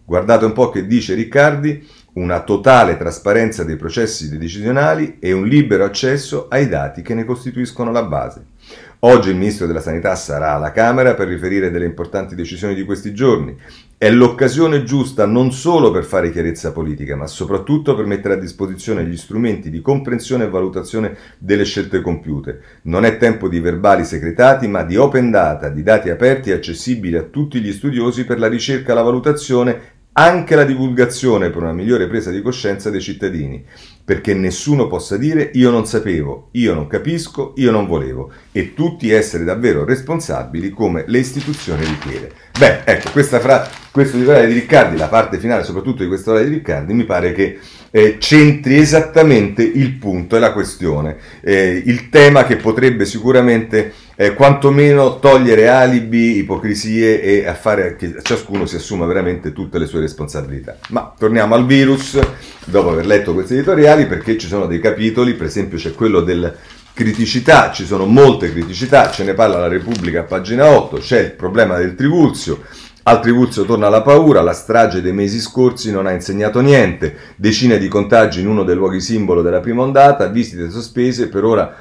[0.04, 5.84] Guardate un po' che dice Riccardi, una totale trasparenza dei processi decisionali e un libero
[5.84, 8.44] accesso ai dati che ne costituiscono la base.
[9.04, 13.14] Oggi il Ministro della Sanità sarà alla Camera per riferire delle importanti decisioni di questi
[13.14, 13.56] giorni.
[14.02, 19.04] È l'occasione giusta non solo per fare chiarezza politica, ma soprattutto per mettere a disposizione
[19.04, 22.62] gli strumenti di comprensione e valutazione delle scelte compiute.
[22.82, 27.16] Non è tempo di verbali segretati, ma di open data, di dati aperti e accessibili
[27.16, 32.06] a tutti gli studiosi per la ricerca, la valutazione anche la divulgazione per una migliore
[32.08, 33.64] presa di coscienza dei cittadini,
[34.04, 39.10] perché nessuno possa dire io non sapevo, io non capisco, io non volevo, e tutti
[39.10, 42.32] essere davvero responsabili come le istituzioni richiede.
[42.58, 46.54] Beh, ecco, questa fra, questo di Riccardi, la parte finale soprattutto di questo titolare di
[46.54, 47.58] Riccardi, mi pare che
[47.94, 54.32] eh, centri esattamente il punto e la questione, eh, il tema che potrebbe sicuramente eh,
[54.32, 60.00] quantomeno togliere alibi, ipocrisie e a fare che ciascuno si assuma veramente tutte le sue
[60.00, 60.78] responsabilità.
[60.88, 62.18] Ma torniamo al virus,
[62.64, 66.56] dopo aver letto questi editoriali, perché ci sono dei capitoli, per esempio c'è quello del
[66.94, 71.32] criticità, ci sono molte criticità, ce ne parla la Repubblica a pagina 8, c'è il
[71.32, 72.62] problema del Trivulzio,
[73.04, 77.78] al Trivulzio torna la paura, la strage dei mesi scorsi non ha insegnato niente, decine
[77.78, 81.76] di contagi in uno dei luoghi simbolo della prima ondata, visite sospese, per ora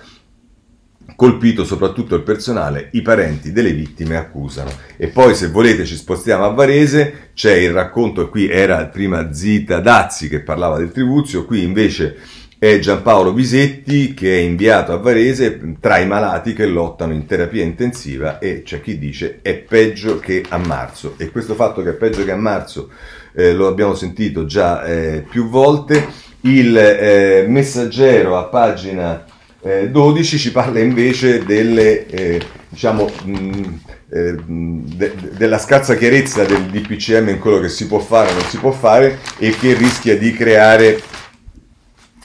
[1.16, 4.72] colpito soprattutto il personale, i parenti delle vittime accusano.
[4.98, 9.80] E poi se volete ci spostiamo a Varese, c'è il racconto, qui era prima Zita
[9.80, 12.18] Dazzi che parlava del Tribuzio, qui invece
[12.64, 17.64] è Giampaolo Visetti che è inviato a Varese tra i malati che lottano in terapia
[17.64, 21.16] intensiva e c'è chi dice è peggio che a marzo.
[21.18, 22.92] E questo fatto che è peggio che a marzo
[23.34, 26.06] eh, lo abbiamo sentito già eh, più volte.
[26.42, 29.26] Il eh, messaggero a pagina
[29.60, 33.80] eh, 12 ci parla invece delle, eh, diciamo, mh,
[34.12, 38.44] eh, de- della scarsa chiarezza del DPCM in quello che si può fare o non
[38.44, 41.02] si può fare e che rischia di creare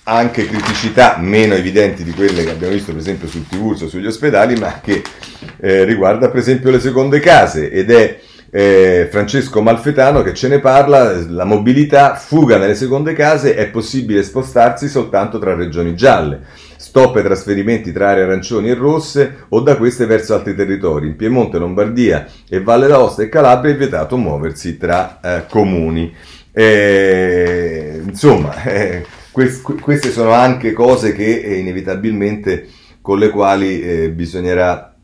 [0.08, 4.54] anche criticità meno evidenti di quelle che abbiamo visto per esempio sul Tiburcio, sugli ospedali,
[4.54, 5.02] ma che
[5.58, 8.18] eh, riguarda per esempio le seconde case ed è
[8.50, 14.22] eh, Francesco Malfetano che ce ne parla, la mobilità, fuga nelle seconde case, è possibile
[14.22, 16.40] spostarsi soltanto tra regioni gialle
[16.76, 21.08] stop ai trasferimenti tra aree arancioni e rosse o da queste verso altri territori.
[21.08, 26.14] In Piemonte, Lombardia e Valle d'Aosta e Calabria è vietato muoversi tra eh, comuni.
[26.52, 29.04] Eh, insomma, eh,
[29.80, 32.66] queste sono anche cose che eh, inevitabilmente
[33.02, 34.96] con le quali eh, bisognerà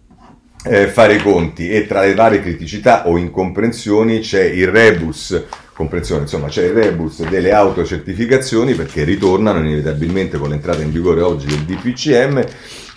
[0.65, 1.71] eh, fare i conti.
[1.71, 7.27] E tra le varie criticità o incomprensioni c'è il rebus comprensione, insomma c'è il rebus
[7.29, 12.45] delle autocertificazioni perché ritornano inevitabilmente con l'entrata in vigore oggi del DPCM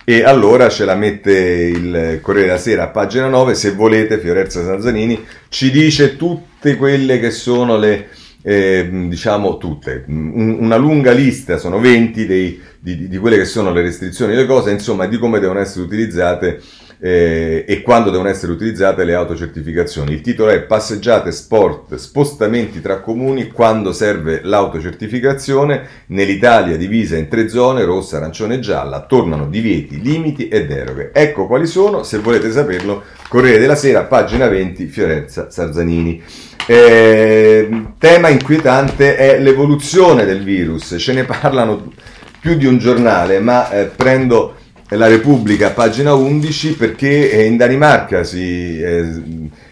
[0.04, 4.64] e allora ce la mette il Corriere della Sera a pagina 9, se volete Fiorenza
[4.64, 8.10] Sanzanini ci dice tutte quelle che sono le,
[8.48, 13.82] eh, diciamo tutte, una lunga lista, sono 20 dei, di, di, quelle che sono le
[13.82, 16.62] restrizioni, le cose, insomma di come devono essere utilizzate
[17.00, 20.14] eh, e quando devono essere utilizzate le autocertificazioni.
[20.14, 25.88] Il titolo è Passeggiate, sport, spostamenti tra comuni quando serve l'autocertificazione.
[26.08, 31.12] Nell'Italia divisa in tre zone, rossa, arancione e gialla, tornano divieti, limiti e deroghe.
[31.14, 36.22] Ecco quali sono, se volete saperlo, Corriere della Sera, pagina 20, Fiorenza Sarzanini.
[36.68, 41.92] Eh, tema inquietante è l'evoluzione del virus, ce ne parlano
[42.40, 44.56] più di un giornale, ma eh, prendo
[44.90, 47.08] la Repubblica, pagina 11, perché
[47.46, 49.04] in Danimarca si è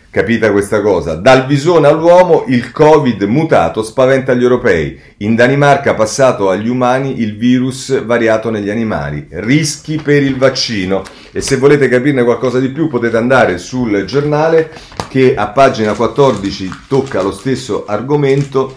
[0.10, 1.16] capita questa cosa.
[1.16, 5.00] Dal visone all'uomo il Covid mutato spaventa gli europei.
[5.18, 9.26] In Danimarca passato agli umani il virus variato negli animali.
[9.30, 11.02] Rischi per il vaccino.
[11.32, 14.72] E se volete capirne qualcosa di più potete andare sul giornale
[15.10, 18.76] che a pagina 14 tocca lo stesso argomento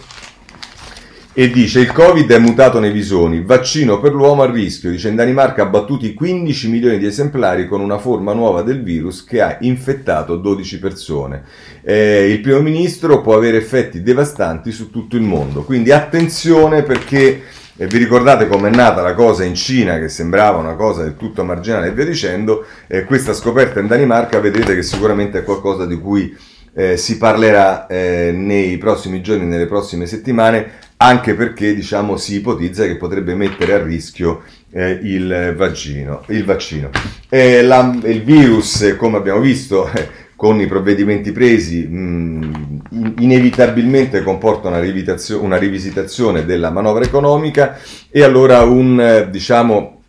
[1.39, 5.15] e dice il covid è mutato nei visoni, vaccino per l'uomo a rischio, dice in
[5.15, 10.37] Danimarca abbattuti 15 milioni di esemplari con una forma nuova del virus che ha infettato
[10.37, 11.43] 12 persone.
[11.83, 17.43] Eh, il primo ministro può avere effetti devastanti su tutto il mondo, quindi attenzione perché
[17.77, 21.43] eh, vi ricordate com'è nata la cosa in Cina che sembrava una cosa del tutto
[21.43, 25.99] marginale e via dicendo, eh, questa scoperta in Danimarca vedete che sicuramente è qualcosa di
[25.99, 26.35] cui
[26.73, 32.85] eh, si parlerà eh, nei prossimi giorni, nelle prossime settimane, anche perché diciamo, si ipotizza
[32.85, 34.41] che potrebbe mettere a rischio
[34.71, 36.23] eh, il, vaccino.
[36.27, 36.89] Il, vaccino.
[37.29, 44.67] Eh, la, il virus, come abbiamo visto, eh, con i provvedimenti presi, mh, inevitabilmente comporta
[44.67, 44.79] una,
[45.39, 47.77] una, rivisitazione della manovra economica
[48.09, 50.01] e allora un, eh, diciamo,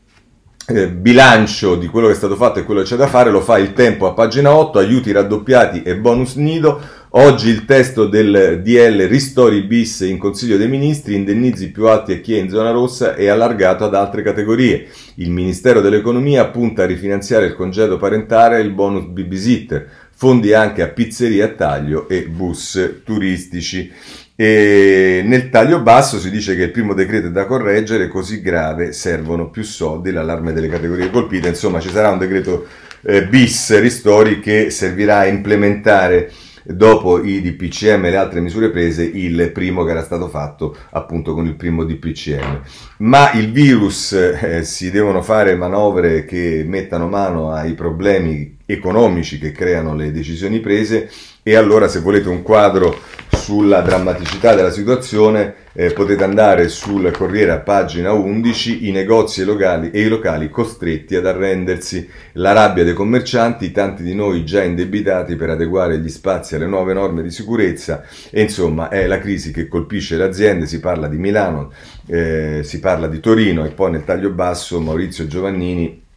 [0.67, 3.41] eh, bilancio di quello che è stato fatto e quello che c'è da fare lo
[3.41, 6.79] fa il tempo a pagina 8, aiuti raddoppiati e bonus nido,
[7.13, 12.19] Oggi il testo del DL Ristori bis in Consiglio dei Ministri, indennizi più alti a
[12.19, 14.87] chi è in zona rossa e allargato ad altre categorie.
[15.15, 20.83] Il Ministero dell'Economia punta a rifinanziare il congedo parentale e il bonus babysitter, fondi anche
[20.83, 23.91] a pizzerie a taglio e bus turistici.
[24.37, 28.93] E nel taglio basso si dice che il primo decreto è da correggere, così grave
[28.93, 32.67] servono più soldi, l'allarme delle categorie colpite, insomma ci sarà un decreto
[33.01, 36.31] eh, bis ristori che servirà a implementare
[36.73, 41.35] dopo i DPCM e le altre misure prese, il primo che era stato fatto appunto
[41.35, 42.61] con il primo DPCM.
[42.99, 49.53] Ma il virus eh, si devono fare manovre che mettano mano ai problemi economici che
[49.53, 51.11] creano le decisioni prese
[51.49, 52.95] e allora se volete un quadro
[53.31, 59.45] sulla drammaticità della situazione eh, potete andare sul Corriere a pagina 11, i negozi e,
[59.45, 64.63] locali, e i locali costretti ad arrendersi, la rabbia dei commercianti, tanti di noi già
[64.63, 68.05] indebitati per adeguare gli spazi alle nuove norme di sicurezza.
[68.29, 71.73] E insomma è la crisi che colpisce le aziende, si parla di Milano,
[72.09, 76.08] eh, si parla di Torino e poi nel taglio basso Maurizio Giovannini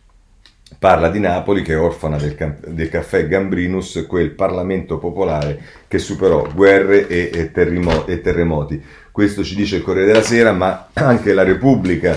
[0.81, 6.47] Parla di Napoli che è orfana del, del, caffè Gambrinus, quel Parlamento popolare che superò
[6.51, 8.83] guerre e, e, terremo- e terremoti.
[9.11, 12.15] Questo ci dice il Corriere della Sera, ma anche la Repubblica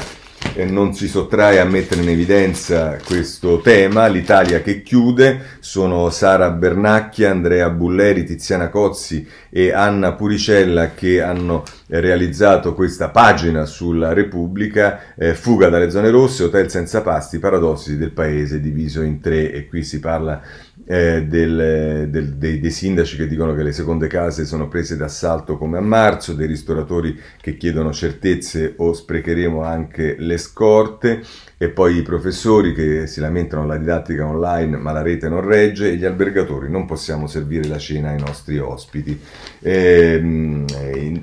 [0.62, 4.07] non si sottrae a mettere in evidenza questo tema.
[4.07, 11.64] L'Italia che chiude sono Sara Bernacchia, Andrea Bulleri, Tiziana Cozzi e Anna Puricella che hanno
[11.88, 18.12] realizzato questa pagina sulla Repubblica, eh, fuga dalle zone rosse, hotel senza pasti, paradossi del
[18.12, 20.40] paese diviso in tre e qui si parla
[20.87, 25.57] eh, del, del, dei, dei, sindaci che dicono che le seconde case sono prese d'assalto
[25.57, 31.22] come a marzo, dei ristoratori che chiedono certezze o sprecheremo anche le scorte
[31.57, 35.91] e poi i professori che si lamentano della didattica online ma la rete non regge
[35.91, 39.18] e gli albergatori non possiamo servire la cena ai nostri ospiti.
[39.61, 40.64] Eh,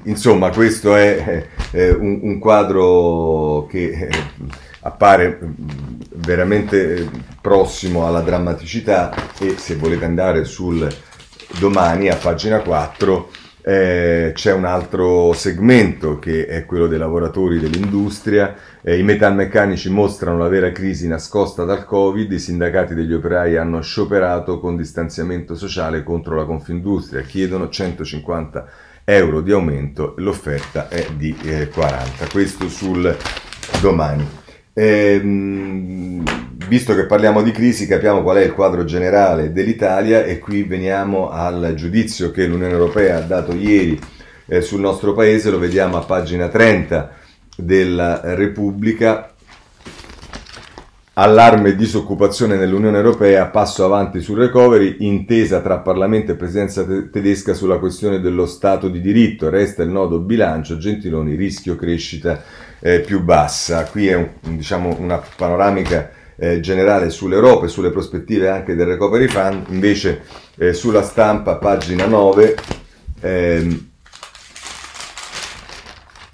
[0.03, 4.09] insomma questo è, è un, un, quadro che...
[4.09, 5.51] Eh, appare mm,
[6.15, 7.09] veramente
[7.41, 10.87] prossimo alla drammaticità e se volete andare sul
[11.59, 13.29] domani a pagina 4
[13.63, 18.55] eh, c'è un altro segmento che è quello dei lavoratori dell'industria.
[18.81, 22.31] Eh, I metalmeccanici mostrano la vera crisi nascosta dal Covid.
[22.31, 27.21] I sindacati degli operai hanno scioperato con distanziamento sociale contro la Confindustria.
[27.21, 28.65] Chiedono 150
[29.03, 30.15] euro di aumento.
[30.17, 32.27] L'offerta è di eh, 40.
[32.31, 33.15] Questo sul
[33.79, 34.27] domani.
[34.73, 36.23] Ehm,
[36.67, 41.29] visto che parliamo di crisi, capiamo qual è il quadro generale dell'Italia e qui veniamo
[41.29, 43.99] al giudizio che l'Unione Europea ha dato ieri
[44.45, 47.11] eh, sul nostro paese, lo vediamo a pagina 30
[47.55, 49.27] della Repubblica.
[51.13, 57.53] Allarme e disoccupazione nell'Unione Europea, passo avanti sul recovery, intesa tra Parlamento e Presidenza tedesca
[57.53, 62.41] sulla questione dello Stato di diritto, resta il nodo bilancio, Gentiloni, rischio crescita
[62.79, 63.83] eh, più bassa.
[63.85, 69.27] Qui è un, diciamo, una panoramica eh, generale sull'Europa e sulle prospettive anche del Recovery
[69.27, 70.23] Fund, invece
[70.57, 72.55] eh, sulla stampa, pagina 9,
[73.21, 73.90] ehm,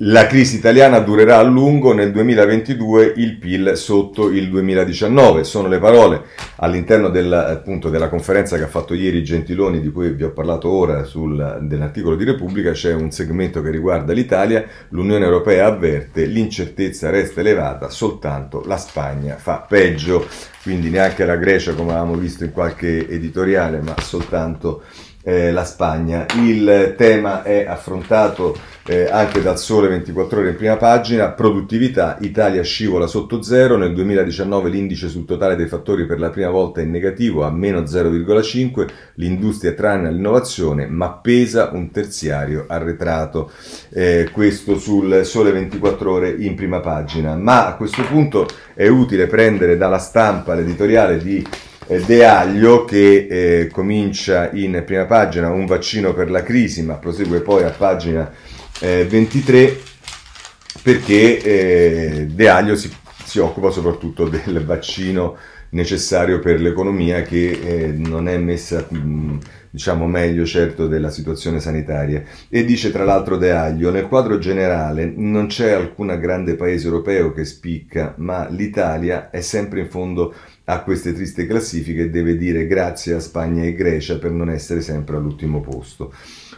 [0.01, 5.43] la crisi italiana durerà a lungo, nel 2022 il PIL sotto il 2019.
[5.43, 6.21] Sono le parole
[6.57, 10.69] all'interno del, appunto, della conferenza che ha fatto ieri Gentiloni, di cui vi ho parlato
[10.69, 12.73] ora sul, dell'articolo di Repubblica.
[12.73, 14.63] C'è un segmento che riguarda l'Italia.
[14.89, 20.27] L'Unione Europea avverte l'incertezza resta elevata, soltanto la Spagna fa peggio.
[20.61, 24.83] Quindi neanche la Grecia, come avevamo visto in qualche editoriale, ma soltanto
[25.28, 26.25] eh, la Spagna.
[26.36, 32.63] Il tema è affrontato eh, anche dal Sole 24 ore in prima pagina, produttività, Italia
[32.63, 36.86] scivola sotto zero, nel 2019 l'indice sul totale dei fattori per la prima volta è
[36.86, 43.51] negativo a meno 0,5, l'industria tranne l'innovazione ma pesa un terziario arretrato,
[43.89, 47.36] eh, questo sul Sole 24 ore in prima pagina.
[47.36, 51.45] Ma a questo punto è utile prendere dalla stampa l'editoriale di
[51.88, 57.39] De Aglio che eh, comincia in prima pagina un vaccino per la crisi, ma prosegue
[57.39, 58.29] poi a pagina
[58.81, 59.77] eh, 23
[60.83, 62.91] perché eh, De Aglio si,
[63.23, 65.38] si, occupa soprattutto del vaccino
[65.69, 68.85] necessario per l'economia che eh, non è messa
[69.69, 72.23] diciamo meglio certo della situazione sanitaria.
[72.49, 77.31] E dice tra l'altro De Aglio nel quadro generale non c'è alcun grande paese europeo
[77.31, 80.33] che spicca ma l'Italia è sempre in fondo
[80.70, 85.15] a queste tristi classifiche deve dire grazie a Spagna e Grecia per non essere sempre
[85.15, 86.13] all'ultimo posto.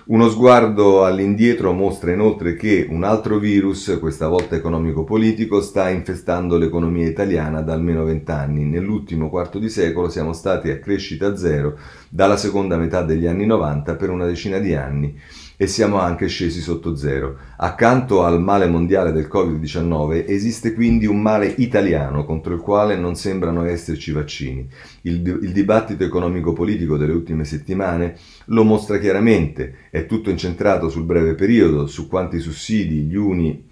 [0.08, 7.08] Uno sguardo all'indietro mostra inoltre che un altro virus, questa volta economico-politico, sta infestando l'economia
[7.08, 8.66] italiana da almeno vent'anni.
[8.66, 11.78] Nell'ultimo quarto di secolo siamo stati a crescita zero
[12.10, 15.16] dalla seconda metà degli anni 90 per una decina di anni
[15.62, 17.38] e siamo anche scesi sotto zero.
[17.58, 23.16] Accanto al male mondiale del Covid-19 esiste quindi un male italiano contro il quale non
[23.16, 24.66] sembrano esserci vaccini.
[25.02, 31.36] Il, il dibattito economico-politico delle ultime settimane lo mostra chiaramente, è tutto incentrato sul breve
[31.36, 33.68] periodo, su quanti sussidi gli uni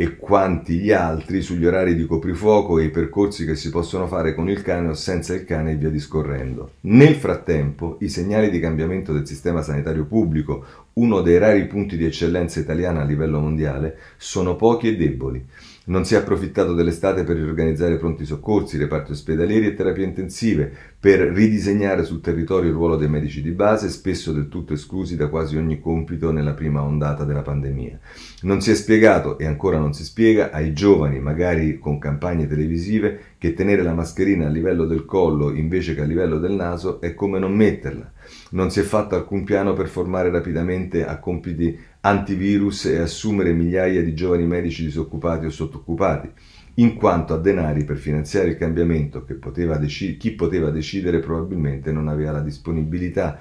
[0.00, 4.34] e quanti gli altri sugli orari di coprifuoco e i percorsi che si possono fare
[4.34, 6.70] con il cane o senza il cane e via discorrendo.
[6.84, 12.06] Nel frattempo, i segnali di cambiamento del sistema sanitario pubblico, uno dei rari punti di
[12.06, 15.44] eccellenza italiana a livello mondiale, sono pochi e deboli.
[15.84, 21.20] Non si è approfittato dell'estate per riorganizzare pronti soccorsi, reparti ospedalieri e terapie intensive, per
[21.20, 25.56] ridisegnare sul territorio il ruolo dei medici di base, spesso del tutto esclusi da quasi
[25.56, 27.98] ogni compito nella prima ondata della pandemia.
[28.42, 33.18] Non si è spiegato, e ancora non si spiega, ai giovani, magari con campagne televisive,
[33.38, 37.14] che tenere la mascherina a livello del collo invece che a livello del naso è
[37.14, 38.12] come non metterla.
[38.50, 44.02] Non si è fatto alcun piano per formare rapidamente a compiti antivirus e assumere migliaia
[44.02, 46.30] di giovani medici disoccupati o sottoccupati,
[46.74, 51.92] in quanto a denari per finanziare il cambiamento che poteva dec- chi poteva decidere probabilmente
[51.92, 53.38] non aveva la disponibilità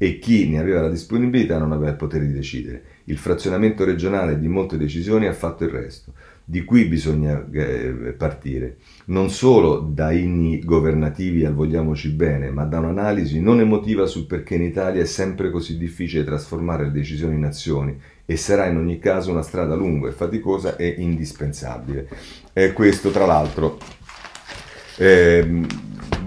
[0.00, 2.82] e chi ne aveva la disponibilità non aveva il potere di decidere.
[3.04, 6.12] Il frazionamento regionale di molte decisioni ha fatto il resto.
[6.44, 8.76] Di qui bisogna eh, partire,
[9.06, 14.54] non solo da inni governativi al vogliamoci bene, ma da un'analisi non emotiva sul perché
[14.54, 18.00] in Italia è sempre così difficile trasformare le decisioni in azioni
[18.30, 22.06] e sarà in ogni caso una strada lunga e faticosa e indispensabile.
[22.52, 23.78] E questo tra l'altro
[24.98, 25.66] eh,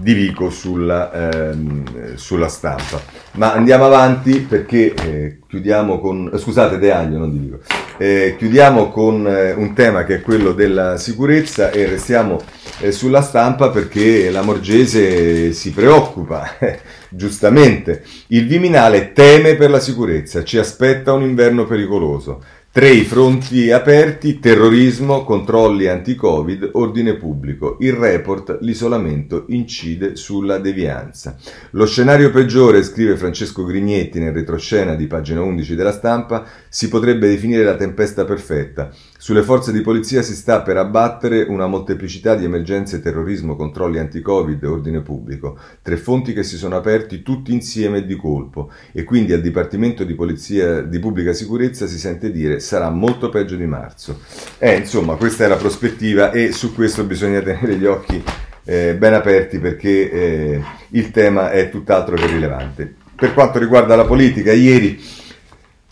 [0.02, 3.00] di Vico sulla, ehm, sulla, stampa.
[3.34, 6.30] Ma andiamo avanti perché eh, chiudiamo con...
[6.36, 7.60] scusate, De Aglio, non di Vico.
[7.98, 12.40] Eh, chiudiamo con eh, un tema che è quello della sicurezza e restiamo
[12.80, 16.56] eh, sulla stampa perché la Morgese si preoccupa,
[17.08, 18.02] giustamente.
[18.28, 22.42] Il Viminale teme per la sicurezza, ci aspetta un inverno pericoloso.
[22.74, 27.76] Tre i fronti aperti, terrorismo, controlli anti-Covid, ordine pubblico.
[27.80, 31.36] Il report, l'isolamento incide sulla devianza.
[31.72, 37.28] Lo scenario peggiore, scrive Francesco Grignetti nel retroscena di pagina 11 della stampa, si potrebbe
[37.28, 38.90] definire la tempesta perfetta.
[39.22, 44.64] Sulle forze di polizia si sta per abbattere una molteplicità di emergenze terrorismo, controlli anti-Covid
[44.64, 49.40] ordine pubblico, tre fonti che si sono aperti tutti insieme di colpo e quindi al
[49.40, 54.18] Dipartimento di Polizia di Pubblica Sicurezza si sente dire sarà molto peggio di marzo.
[54.58, 58.20] Eh, insomma, questa è la prospettiva e su questo bisogna tenere gli occhi
[58.64, 62.92] eh, ben aperti perché eh, il tema è tutt'altro che rilevante.
[63.14, 65.00] Per quanto riguarda la politica, ieri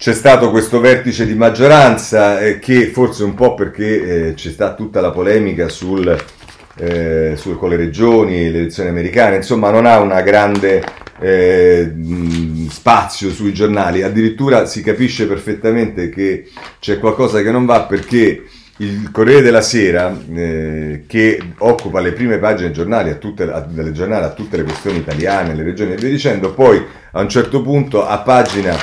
[0.00, 4.74] c'è stato questo vertice di maggioranza eh, che forse un po' perché eh, c'è stata
[4.74, 6.18] tutta la polemica sul,
[6.78, 10.82] eh, sul, con le regioni, le elezioni americane, insomma non ha una grande
[11.20, 11.92] eh,
[12.70, 16.48] spazio sui giornali, addirittura si capisce perfettamente che
[16.78, 18.44] c'è qualcosa che non va perché
[18.78, 23.92] il Corriere della Sera, eh, che occupa le prime pagine giornali a tutte, a, delle
[23.92, 26.82] giornali a tutte le questioni italiane, le regioni e via dicendo, poi
[27.12, 28.74] a un certo punto a pagina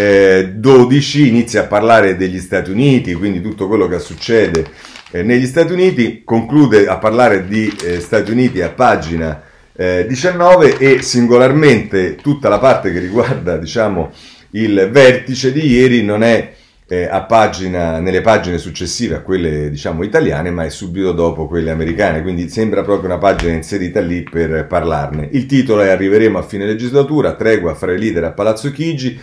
[0.00, 4.64] eh, 12 inizia a parlare degli Stati Uniti, quindi tutto quello che succede
[5.10, 9.42] eh, negli Stati Uniti, conclude a parlare di eh, Stati Uniti a pagina
[9.72, 14.12] 19 eh, e singolarmente tutta la parte che riguarda diciamo,
[14.50, 16.54] il vertice di ieri non è
[16.86, 22.20] eh, pagina, nelle pagine successive a quelle diciamo italiane, ma è subito dopo quelle americane,
[22.20, 25.28] quindi sembra proprio una pagina inserita lì per parlarne.
[25.32, 29.18] Il titolo è Arriveremo a fine legislatura, tregua fra i leader a Palazzo Chigi.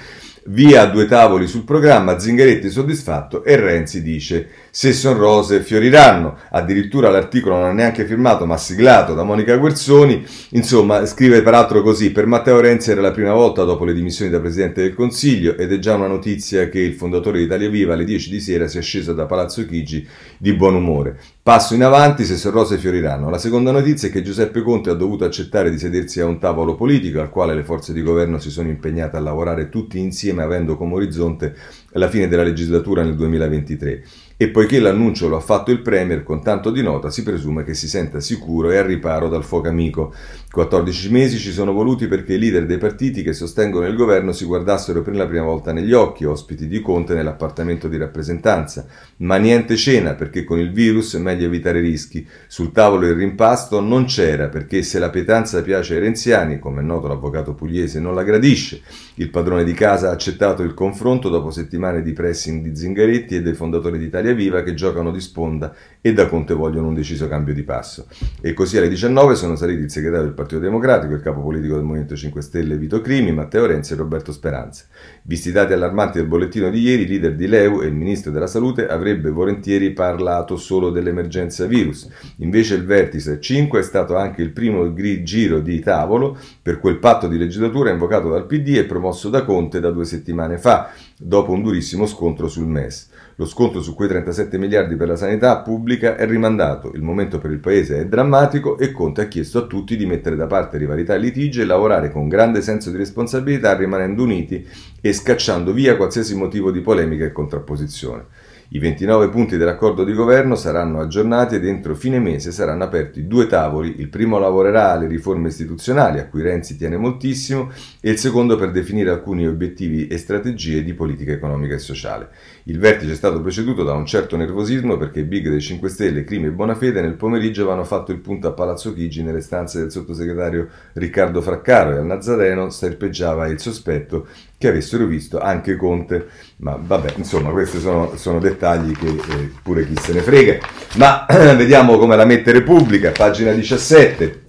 [0.49, 4.47] Via due tavoli sul programma, Zingaretti soddisfatto e Renzi dice
[4.77, 6.37] se son rose fioriranno.
[6.51, 10.23] Addirittura l'articolo non è neanche firmato ma siglato da Monica Guerzoni.
[10.51, 14.39] Insomma, scrive peraltro così, per Matteo Renzi era la prima volta dopo le dimissioni da
[14.39, 18.03] Presidente del Consiglio ed è già una notizia che il fondatore di Italia Viva alle
[18.03, 20.07] 10 di sera sia sceso da Palazzo Chigi
[20.37, 21.17] di buon umore.
[21.41, 23.31] Passo in avanti se son rose fioriranno.
[23.31, 26.75] La seconda notizia è che Giuseppe Conte ha dovuto accettare di sedersi a un tavolo
[26.75, 30.77] politico al quale le forze di governo si sono impegnate a lavorare tutti insieme avendo
[30.77, 31.55] come orizzonte
[31.91, 34.03] la fine della legislatura nel 2023
[34.39, 37.73] e poiché l'annuncio lo ha fatto il Premier con tanto di nota, si presume che
[37.73, 40.13] si senta sicuro e al riparo dal fuoco amico.
[40.51, 44.45] 14 mesi ci sono voluti perché i leader dei partiti che sostengono il governo si
[44.45, 48.85] guardassero per la prima volta negli occhi, ospiti di Conte nell'appartamento di rappresentanza.
[49.17, 52.27] Ma niente cena perché con il virus meglio meglio evitare rischi.
[52.47, 56.83] Sul tavolo il rimpasto non c'era perché se la pietanza piace ai renziani, come è
[56.83, 58.81] noto l'avvocato pugliese non la gradisce.
[59.15, 63.41] Il padrone di casa ha accettato il confronto dopo settimane di pressing di Zingaretti e
[63.41, 67.27] dei fondatori di Italia Viva che giocano di sponda e da Conte vogliono un deciso
[67.27, 68.07] cambio di passo.
[68.41, 71.83] E così alle 19 sono saliti il segretario del Partito Democratico, il capo politico del
[71.83, 74.85] Movimento 5 Stelle Vito Crimi, Matteo Renzi e Roberto Speranza.
[75.23, 78.31] Visti i dati allarmanti del bollettino di ieri, il leader di Leu e il ministro
[78.31, 82.09] della Salute avrebbe volentieri parlato solo dell'emergenza virus.
[82.37, 87.27] Invece il vertice 5 è stato anche il primo giro di tavolo per quel patto
[87.27, 91.63] di legislatura invocato dal PD e promosso da Conte da due settimane fa, dopo un
[91.63, 93.09] durissimo scontro sul MES.
[93.35, 97.51] Lo scontro su quei 37 miliardi per la sanità pubblica è rimandato, il momento per
[97.51, 101.15] il Paese è drammatico e Conte ha chiesto a tutti di mettere da parte rivalità
[101.15, 104.65] e litigi e lavorare con grande senso di responsabilità rimanendo uniti
[105.01, 108.25] e scacciando via qualsiasi motivo di polemica e contrapposizione.
[108.69, 113.47] I 29 punti dell'accordo di governo saranno aggiornati ed entro fine mese saranno aperti due
[113.47, 114.01] tavoli.
[114.01, 118.71] Il primo lavorerà alle riforme istituzionali, a cui Renzi tiene moltissimo, e il secondo per
[118.71, 122.29] definire alcuni obiettivi e strategie di politica economica e sociale.
[122.69, 126.47] Il vertice è stato preceduto da un certo nervosismo perché big dei 5 Stelle, Crimi
[126.47, 130.67] e Bonafede nel pomeriggio avevano fatto il punto a Palazzo Chigi nelle stanze del sottosegretario
[130.91, 136.27] Riccardo Fraccaro e al Nazareno serpeggiava il sospetto che avessero visto anche Conte.
[136.57, 140.57] Ma vabbè, insomma, questi sono, sono dettagli che eh, pure chi se ne frega.
[140.95, 144.41] Ma vediamo come la mette Repubblica, pagina 17.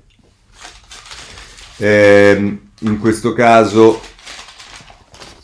[1.76, 4.00] Eh, in questo caso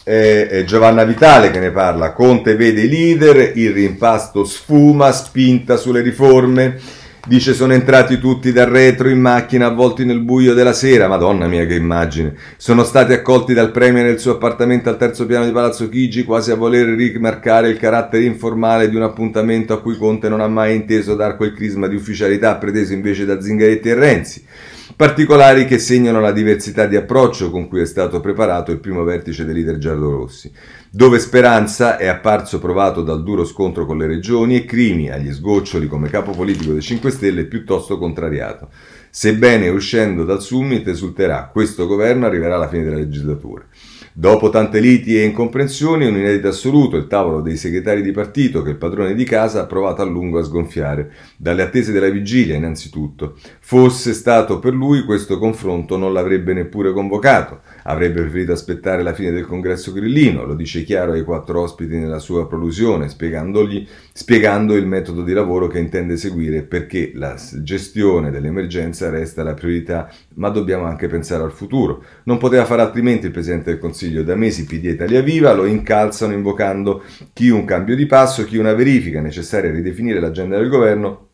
[0.05, 2.13] è Giovanna Vitale che ne parla.
[2.13, 6.79] Conte vede i leader, il rimpasto sfuma, spinta sulle riforme
[7.27, 11.09] Dice sono entrati tutti dal retro in macchina avvolti nel buio della sera.
[11.09, 12.35] Madonna mia che immagine.
[12.59, 16.51] Sono stati accolti dal premier nel suo appartamento al terzo piano di Palazzo Chigi quasi
[16.51, 20.75] a voler rimarcare il carattere informale di un appuntamento a cui Conte non ha mai
[20.75, 24.45] inteso dar quel crisma di ufficialità preteso invece da Zingaretti e Renzi
[24.97, 29.45] particolari che segnano la diversità di approccio con cui è stato preparato il primo vertice
[29.45, 30.53] dei leader giallorossi,
[30.91, 35.89] dove Speranza è apparso provato dal duro scontro con le regioni e Crimi, agli sgoccioli
[35.89, 38.69] come capo politico dei 5 Stelle, piuttosto contrariato.
[39.11, 43.65] Sebbene uscendo dal summit esulterà, questo governo arriverà alla fine della legislatura.
[44.17, 48.71] Dopo tante liti e incomprensioni, un inedito assoluto, il tavolo dei segretari di partito che
[48.71, 51.11] il padrone di casa ha provato a lungo a sgonfiare.
[51.37, 53.37] Dalle attese della vigilia, innanzitutto.
[53.59, 57.63] Fosse stato per lui questo confronto non l'avrebbe neppure convocato.
[57.87, 62.19] Avrebbe preferito aspettare la fine del congresso grillino, lo dice chiaro ai quattro ospiti nella
[62.19, 69.43] sua prolusione, spiegando il metodo di lavoro che intende seguire perché la gestione dell'emergenza resta
[69.43, 72.03] la priorità, ma dobbiamo anche pensare al futuro.
[72.25, 74.23] Non poteva fare altrimenti il Presidente del Consiglio.
[74.23, 77.03] Da mesi PD Italia Viva lo incalzano invocando
[77.35, 81.29] chi un cambio di passo, chi una verifica necessaria a ridefinire l'agenda del governo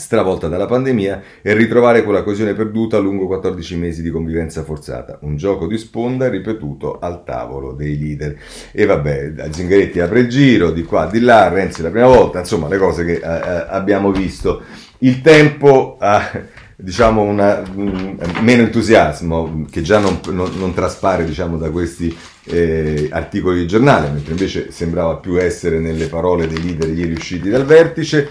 [0.00, 5.18] stravolta dalla pandemia e ritrovare quella coesione perduta lungo 14 mesi di convivenza forzata.
[5.22, 8.36] Un gioco di sponda ripetuto al tavolo dei leader.
[8.72, 12.68] E vabbè, Zingaretti apre il giro, di qua, di là, Renzi la prima volta, insomma
[12.68, 14.62] le cose che eh, eh abbiamo visto.
[14.98, 21.58] Il tempo ha diciamo una, un, meno entusiasmo che già non, non, non traspare diciamo,
[21.58, 26.88] da questi eh, articoli di giornale, mentre invece sembrava più essere nelle parole dei leader
[26.88, 28.28] ieri usciti dal vertice.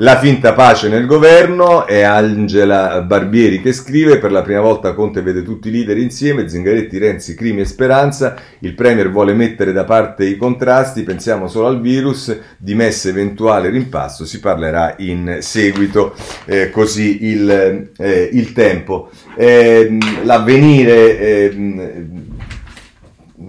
[0.00, 5.22] La finta pace nel governo è Angela Barbieri che scrive per la prima volta Conte
[5.22, 9.82] vede tutti i leader insieme, Zingaretti, Renzi, Crimi e Speranza, il Premier vuole mettere da
[9.82, 16.14] parte i contrasti, pensiamo solo al virus, di messa eventuale rimpasto, si parlerà in seguito,
[16.44, 19.10] eh, così il, eh, il tempo.
[19.34, 22.27] Eh, l'avvenire ehm,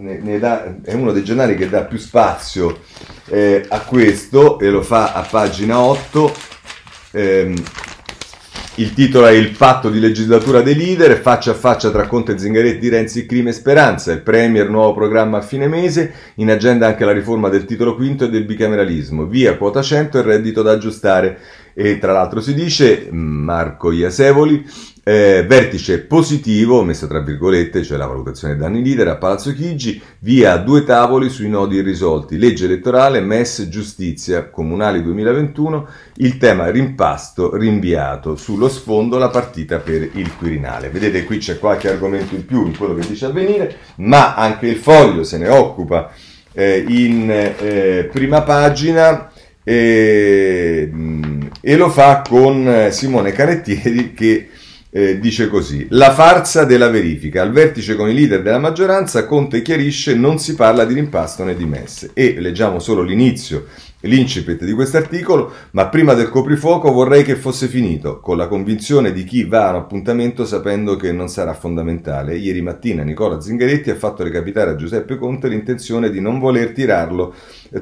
[0.09, 2.79] ne, ne dà, è uno dei giornali che dà più spazio
[3.27, 6.33] eh, a questo e lo fa a pagina 8.
[7.11, 7.63] Ehm,
[8.75, 12.37] il titolo è Il patto di legislatura dei leader, faccia a faccia tra Conte e
[12.37, 17.03] Zingaretti, Renzi, Crime e Speranza, il Premier, nuovo programma a fine mese, in agenda anche
[17.03, 21.37] la riforma del titolo quinto e del bicameralismo, via quota 100 e reddito da aggiustare.
[21.79, 24.65] E tra l'altro si dice, Marco Iasevoli,
[25.01, 30.01] eh, vertice positivo, messo tra virgolette, cioè la valutazione dei danni leader a Palazzo Chigi,
[30.19, 37.55] via due tavoli sui nodi irrisolti, legge elettorale, MES, giustizia, comunali 2021, il tema rimpasto
[37.55, 40.89] rinviato, sullo sfondo la partita per il Quirinale.
[40.89, 44.75] Vedete qui c'è qualche argomento in più in quello che dice avvenire, ma anche il
[44.75, 46.11] foglio se ne occupa
[46.51, 49.31] eh, in eh, prima pagina.
[49.69, 50.89] E,
[51.61, 54.49] e, lo fa con eh, Simone Canettieri che
[54.89, 57.43] eh, dice così: La farsa della verifica.
[57.43, 61.55] Al vertice con i leader della maggioranza, Conte chiarisce: non si parla di rimpasto né
[61.55, 62.09] di messe.
[62.15, 63.67] E leggiamo solo l'inizio
[64.01, 69.11] l'incipit di questo articolo, ma prima del coprifuoco vorrei che fosse finito, con la convinzione
[69.11, 72.37] di chi va a un appuntamento sapendo che non sarà fondamentale.
[72.37, 77.33] Ieri mattina Nicola Zingaretti ha fatto recapitare a Giuseppe Conte l'intenzione di non voler tirarlo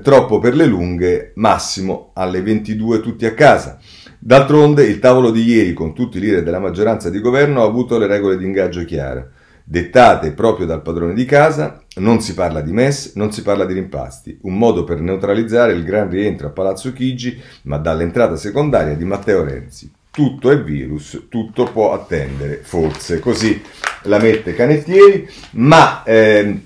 [0.02, 3.78] troppo per le lunghe, massimo alle 22 tutti a casa.
[4.20, 8.00] D'altronde il tavolo di ieri con tutti i leader della maggioranza di governo ha avuto
[8.00, 9.32] le regole di ingaggio chiare
[9.70, 13.74] dettate proprio dal padrone di casa, non si parla di MES, non si parla di
[13.74, 19.04] rimpasti, un modo per neutralizzare il gran rientro a Palazzo Chigi, ma dall'entrata secondaria di
[19.04, 19.92] Matteo Renzi.
[20.10, 23.62] Tutto è virus, tutto può attendere, forse, così
[24.04, 26.62] la mette Canettieri, ma eh,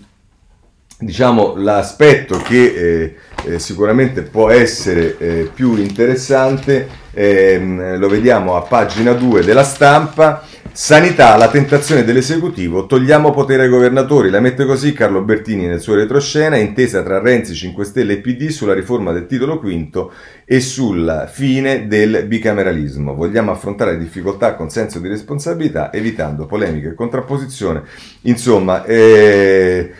[0.99, 8.62] diciamo l'aspetto che eh, eh, sicuramente può essere eh, più interessante ehm, lo vediamo a
[8.62, 14.93] pagina 2 della stampa Sanità, la tentazione dell'esecutivo, togliamo potere ai governatori, la mette così
[14.93, 19.26] Carlo Bertini nel suo retroscena, intesa tra Renzi, 5 Stelle e PD sulla riforma del
[19.26, 20.14] titolo quinto
[20.45, 23.14] e sulla fine del bicameralismo.
[23.14, 27.84] Vogliamo affrontare difficoltà con senso di responsabilità, evitando polemiche e contrapposizione.
[28.22, 29.91] Insomma, eh,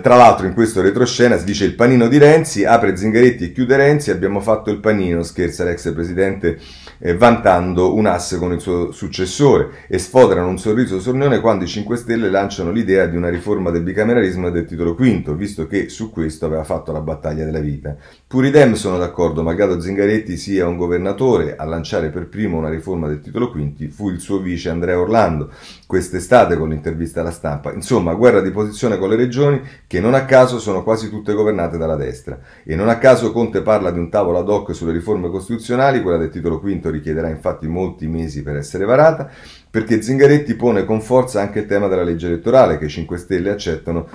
[0.00, 3.76] tra l'altro in questo retroscena si dice il panino di Renzi, apre Zingaretti e chiude
[3.76, 6.58] Renzi, abbiamo fatto il panino, scherza l'ex presidente
[6.98, 11.68] eh, vantando un asse con il suo successore e sfoderano un sorriso sornione quando i
[11.68, 15.88] 5 Stelle lanciano l'idea di una riforma del bicameralismo e del titolo quinto, visto che
[15.88, 17.96] su questo aveva fatto la battaglia della vita.
[18.26, 23.06] Pur idem sono d'accordo, malgrado Zingaretti sia un governatore, a lanciare per primo una riforma
[23.08, 25.50] del titolo quinti fu il suo vice Andrea Orlando,
[25.86, 27.72] quest'estate con l'intervista alla stampa.
[27.72, 31.78] Insomma, guerra di posizione con le regioni che non a caso sono quasi tutte governate
[31.78, 32.38] dalla destra.
[32.64, 36.18] E non a caso Conte parla di un tavolo ad hoc sulle riforme costituzionali, quella
[36.18, 39.30] del titolo quinto richiederà infatti molti mesi per essere varata,
[39.76, 43.50] perché Zingaretti pone con forza anche il tema della legge elettorale che i 5 Stelle
[43.50, 44.08] accettano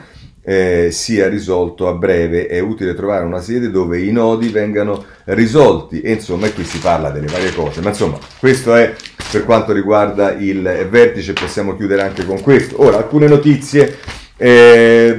[0.43, 2.47] eh, sia risolto a breve.
[2.47, 6.01] È utile trovare una sede dove i nodi vengano risolti.
[6.01, 7.79] E insomma, qui si parla delle varie cose.
[7.81, 8.91] Ma insomma, questo è
[9.31, 11.33] per quanto riguarda il vertice.
[11.33, 12.81] Possiamo chiudere anche con questo.
[12.81, 13.99] Ora, alcune notizie.
[14.37, 15.15] Eh,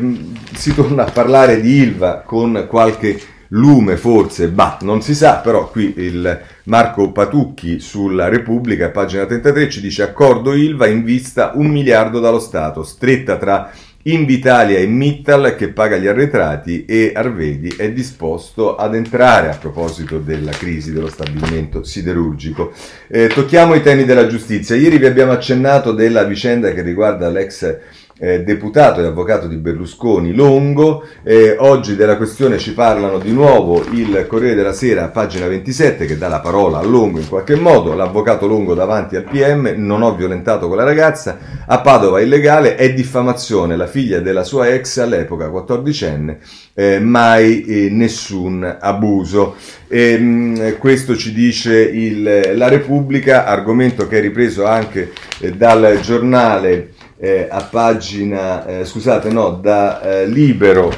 [0.57, 3.17] si torna a parlare di Ilva con qualche
[3.55, 9.69] lume forse, bah, non si sa, però qui il Marco Patucchi sulla Repubblica, pagina 33,
[9.69, 13.71] ci dice accordo Ilva in vista un miliardo dallo Stato, stretta tra
[14.05, 20.19] Invitalia e Mittal che paga gli arretrati e Arvedi è disposto ad entrare a proposito
[20.19, 22.73] della crisi dello stabilimento siderurgico.
[23.07, 24.75] Eh, tocchiamo i temi della giustizia.
[24.75, 27.79] Ieri vi abbiamo accennato della vicenda che riguarda l'ex
[28.19, 31.05] eh, deputato e avvocato di Berlusconi Longo.
[31.23, 36.19] Eh, oggi della questione ci parlano di nuovo il Corriere della Sera, pagina 27, che
[36.19, 37.95] dà la parola a Longo in qualche modo.
[37.95, 42.93] L'avvocato Longo davanti al PM, non ho violentato con la ragazza, a Padova illegale, è
[42.93, 46.37] diffamazione, la figlia della sua ex all'epoca 14enne,
[46.75, 49.57] eh, mai eh, nessun abuso.
[49.89, 55.53] E, mh, mm, questo ci dice il, la Repubblica, argomento che è ripreso anche eh,
[55.53, 56.92] dal giornale
[57.23, 60.93] eh, a pagina, eh, scusate, no, da eh, Libero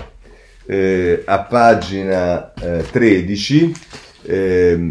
[0.65, 2.51] eh, a pagina
[2.91, 3.75] 13,
[4.23, 4.91] eh,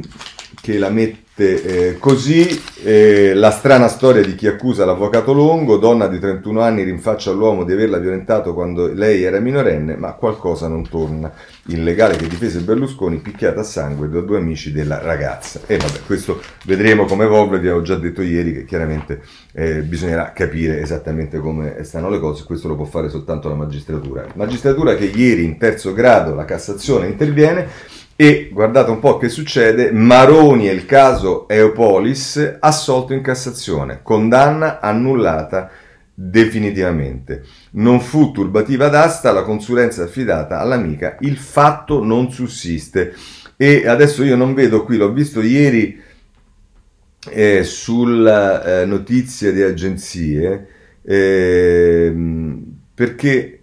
[0.64, 2.48] che la mette eh, così
[2.84, 7.66] eh, la strana storia di chi accusa l'avvocato Longo, donna di 31 anni, rinfaccia all'uomo
[7.66, 11.34] di averla violentato quando lei era minorenne, ma qualcosa non torna.
[11.66, 15.60] Il legale che difese Berlusconi picchiata a sangue da due amici della ragazza.
[15.66, 20.32] E vabbè, questo vedremo come evolve, vi avevo già detto ieri che chiaramente eh, bisognerà
[20.32, 24.26] capire esattamente come stanno le cose, questo lo può fare soltanto la magistratura.
[24.36, 27.68] Magistratura che ieri in terzo grado la Cassazione interviene
[28.16, 34.80] e guardate un po' che succede, Maroni e il caso Eopolis assolto in Cassazione, condanna
[34.80, 35.72] annullata
[36.14, 37.44] definitivamente.
[37.72, 43.16] Non fu turbativa d'asta la consulenza affidata all'amica, il fatto non sussiste.
[43.58, 46.00] E adesso io non vedo qui, l'ho visto ieri
[47.30, 50.68] eh, sulla eh, notizia di agenzie,
[51.02, 52.14] eh,
[52.94, 53.60] perché,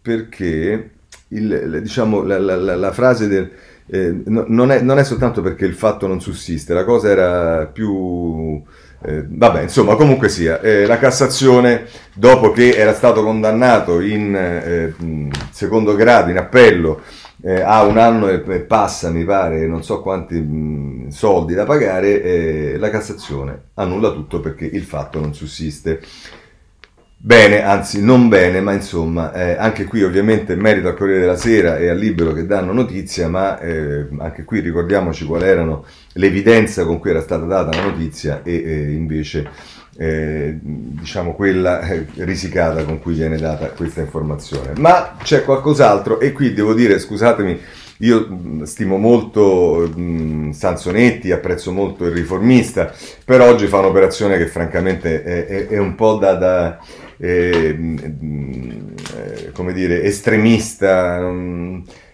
[0.00, 0.90] perché
[1.32, 3.50] il, diciamo, la, la, la, frase del...
[3.86, 7.66] Eh, no, non, è, non, è, soltanto perché il fatto non sussiste, la cosa era
[7.66, 8.62] più...
[9.04, 14.94] Eh, vabbè, insomma, comunque sia, eh, la Cassazione, dopo che era stato condannato in eh,
[15.50, 17.00] secondo grado, in appello,
[17.42, 22.22] eh, a un anno e, passa, mi pare, non so quanti mh, soldi da pagare,
[22.22, 26.00] eh, la Cassazione annulla tutto perché il fatto non sussiste.
[27.24, 31.78] Bene, anzi non bene, ma insomma, eh, anche qui ovviamente merito al Corriere della Sera
[31.78, 36.98] e al Libero che danno notizia, ma eh, anche qui ricordiamoci qual erano l'evidenza con
[36.98, 39.48] cui era stata data la notizia e eh, invece
[39.98, 44.72] eh, diciamo quella eh, risicata con cui viene data questa informazione.
[44.78, 47.56] Ma c'è qualcos'altro e qui devo dire, scusatemi,
[47.98, 52.92] io stimo molto mh, Sansonetti, apprezzo molto il riformista,
[53.24, 56.78] però oggi fa un'operazione che francamente è, è, è un po' da, da
[57.18, 57.76] eh,
[59.52, 61.20] come dire, estremista.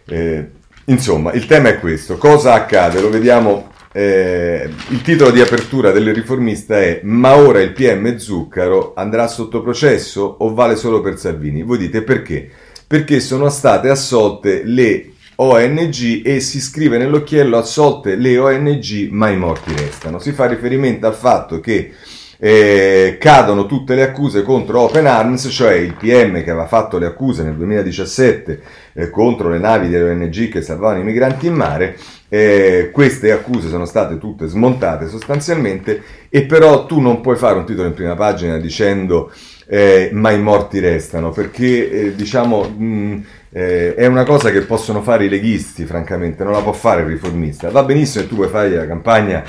[0.07, 0.51] Eh,
[0.87, 2.17] insomma, il tema è questo.
[2.19, 3.01] Cosa accade?
[3.01, 8.93] Lo vediamo eh, il titolo di apertura del riformista è Ma ora il PM Zuccaro
[8.95, 11.63] andrà sotto processo o vale solo per Salvini?
[11.63, 12.51] Voi dite perché?
[12.87, 19.37] Perché sono state assolte le ONG e si scrive nell'occhiello assolte le ONG ma i
[19.37, 20.19] morti restano.
[20.19, 21.93] Si fa riferimento al fatto che
[22.39, 27.07] eh, cadono tutte le accuse contro Open Arms, cioè il PM che aveva fatto le
[27.07, 28.61] accuse nel 2017
[28.93, 31.97] eh, contro le navi delle ONG che salvavano i migranti in mare,
[32.28, 37.64] eh, queste accuse sono state tutte smontate sostanzialmente e però tu non puoi fare un
[37.64, 39.32] titolo in prima pagina dicendo
[39.66, 45.03] eh, ma i morti restano perché eh, diciamo mh, eh, è una cosa che possono
[45.03, 47.70] fare i leghisti francamente non la può fare il riformista.
[47.70, 49.43] Va benissimo che tu puoi fare la campagna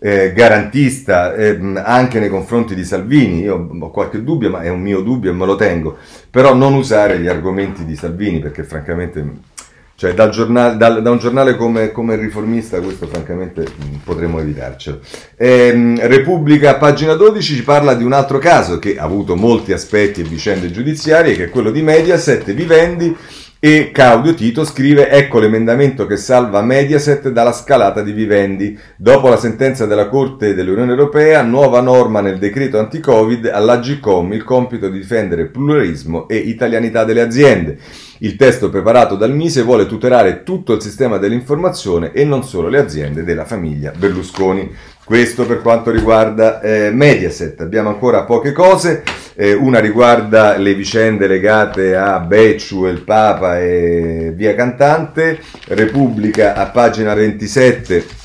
[0.00, 3.42] eh, garantista eh, anche nei confronti di Salvini.
[3.42, 5.96] Io ho qualche dubbio, ma è un mio dubbio e me lo tengo.
[6.30, 9.58] Però non usare gli argomenti di Salvini perché francamente
[10.00, 13.66] cioè da, giornale, da, da un giornale come, come, il riformista questo francamente
[14.02, 15.00] potremmo evitarcelo.
[15.36, 20.22] Eh, Repubblica, pagina 12, ci parla di un altro caso che ha avuto molti aspetti
[20.22, 23.14] e vicende giudiziarie, che è quello di Mediaset, Vivendi,
[23.62, 28.76] e Claudio Tito scrive: Ecco l'emendamento che salva Mediaset dalla scalata di Vivendi.
[28.96, 34.88] Dopo la sentenza della Corte dell'Unione Europea, nuova norma nel decreto anti-Covid all'Agcom il compito
[34.88, 37.76] di difendere pluralismo e italianità delle aziende.
[38.20, 42.78] Il testo preparato dal Mise vuole tutelare tutto il sistema dell'informazione e non solo le
[42.78, 44.74] aziende della famiglia Berlusconi.
[45.04, 47.60] Questo per quanto riguarda eh, Mediaset.
[47.60, 49.02] Abbiamo ancora poche cose.
[49.34, 55.40] Eh, una riguarda le vicende legate a Becciu e il Papa e via cantante.
[55.68, 58.18] Repubblica a pagina 27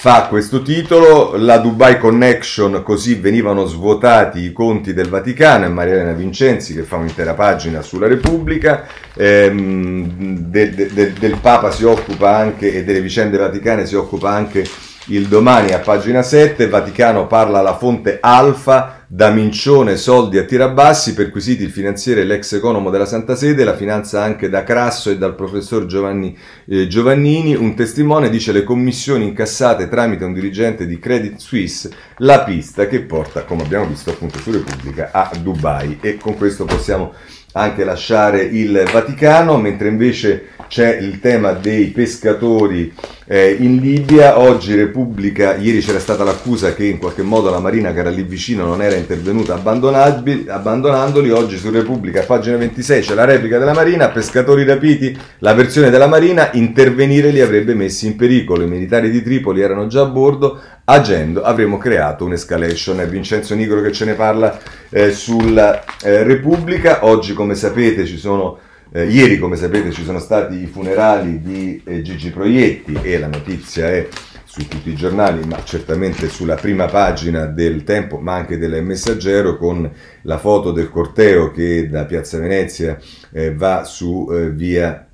[0.00, 5.92] fa questo titolo, la Dubai Connection, così venivano svuotati i conti del Vaticano, è Maria
[5.92, 11.84] Elena Vincenzi che fa un'intera pagina sulla Repubblica, ehm, de, de, de, del Papa si
[11.84, 14.64] occupa anche e delle vicende vaticane si occupa anche
[15.06, 21.14] il domani a pagina 7, Vaticano parla alla fonte Alfa, da Mincione soldi a tirabassi,
[21.14, 25.18] perquisiti il finanziere e l'ex economo della Santa Sede, la finanza anche da Crasso e
[25.18, 31.00] dal professor Giovanni, eh, Giovannini, un testimone dice le commissioni incassate tramite un dirigente di
[31.00, 36.16] Credit Suisse, la pista che porta, come abbiamo visto appunto su Repubblica, a Dubai e
[36.16, 37.12] con questo possiamo
[37.52, 42.94] anche lasciare il Vaticano, mentre invece c'è il tema dei pescatori
[43.26, 44.38] eh, in Libia.
[44.38, 48.22] Oggi Repubblica, ieri c'era stata l'accusa che in qualche modo la Marina che era lì
[48.22, 51.30] vicino non era intervenuta abbandonandoli.
[51.30, 56.06] Oggi su Repubblica, pagina 26, c'è la replica della Marina, pescatori rapiti, la versione della
[56.06, 58.62] Marina, intervenire li avrebbe messi in pericolo.
[58.62, 63.00] I militari di Tripoli erano già a bordo, agendo avremo creato un'escalation.
[63.00, 64.58] È Vincenzo Nigro che ce ne parla
[64.90, 67.04] eh, sulla eh, Repubblica.
[67.06, 68.58] Oggi, come sapete, ci sono
[68.92, 73.28] eh, ieri, come sapete, ci sono stati i funerali di eh, Gigi Proietti e la
[73.28, 74.08] notizia è
[74.50, 79.56] su tutti i giornali, ma certamente sulla prima pagina del Tempo, ma anche del Messaggero,
[79.56, 79.88] con
[80.22, 82.98] la foto del corteo che da Piazza Venezia
[83.32, 85.06] eh, va su eh, via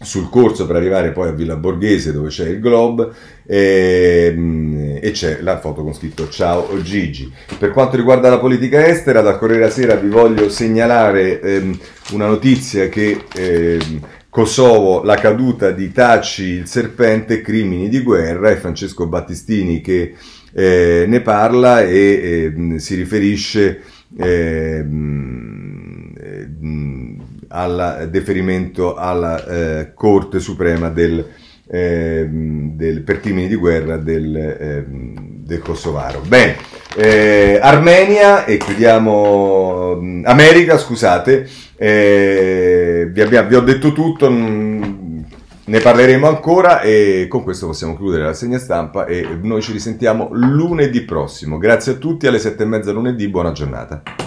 [0.00, 3.10] sul corso per arrivare poi a Villa Borghese dove c'è il Globe
[3.46, 7.32] e, ehm, e, c'è la foto con scritto ciao Gigi.
[7.56, 11.78] Per quanto riguarda la politica estera, da Corriere Sera vi voglio segnalare ehm,
[12.10, 14.00] una notizia che ehm,
[14.34, 20.12] Kosovo, la caduta di Taci il serpente, crimini di guerra, è Francesco Battistini che
[20.52, 23.80] eh, ne parla e eh, si riferisce
[24.18, 24.84] eh,
[27.46, 31.24] al deferimento alla eh, Corte Suprema del,
[31.68, 36.22] eh, del, per crimini di guerra del, eh, del Kosovaro.
[36.26, 36.56] Bene,
[36.96, 44.30] eh, Armenia e chiudiamo mm, America, scusate, eh, vi, abbiamo, vi, ho detto tutto.
[44.30, 45.02] Mh,
[45.66, 50.28] ne parleremo ancora e con questo possiamo chiudere la segna stampa e noi ci risentiamo
[50.32, 51.58] lunedì prossimo.
[51.58, 54.23] Grazie a tutti, alle sette e mezza lunedì, buona giornata.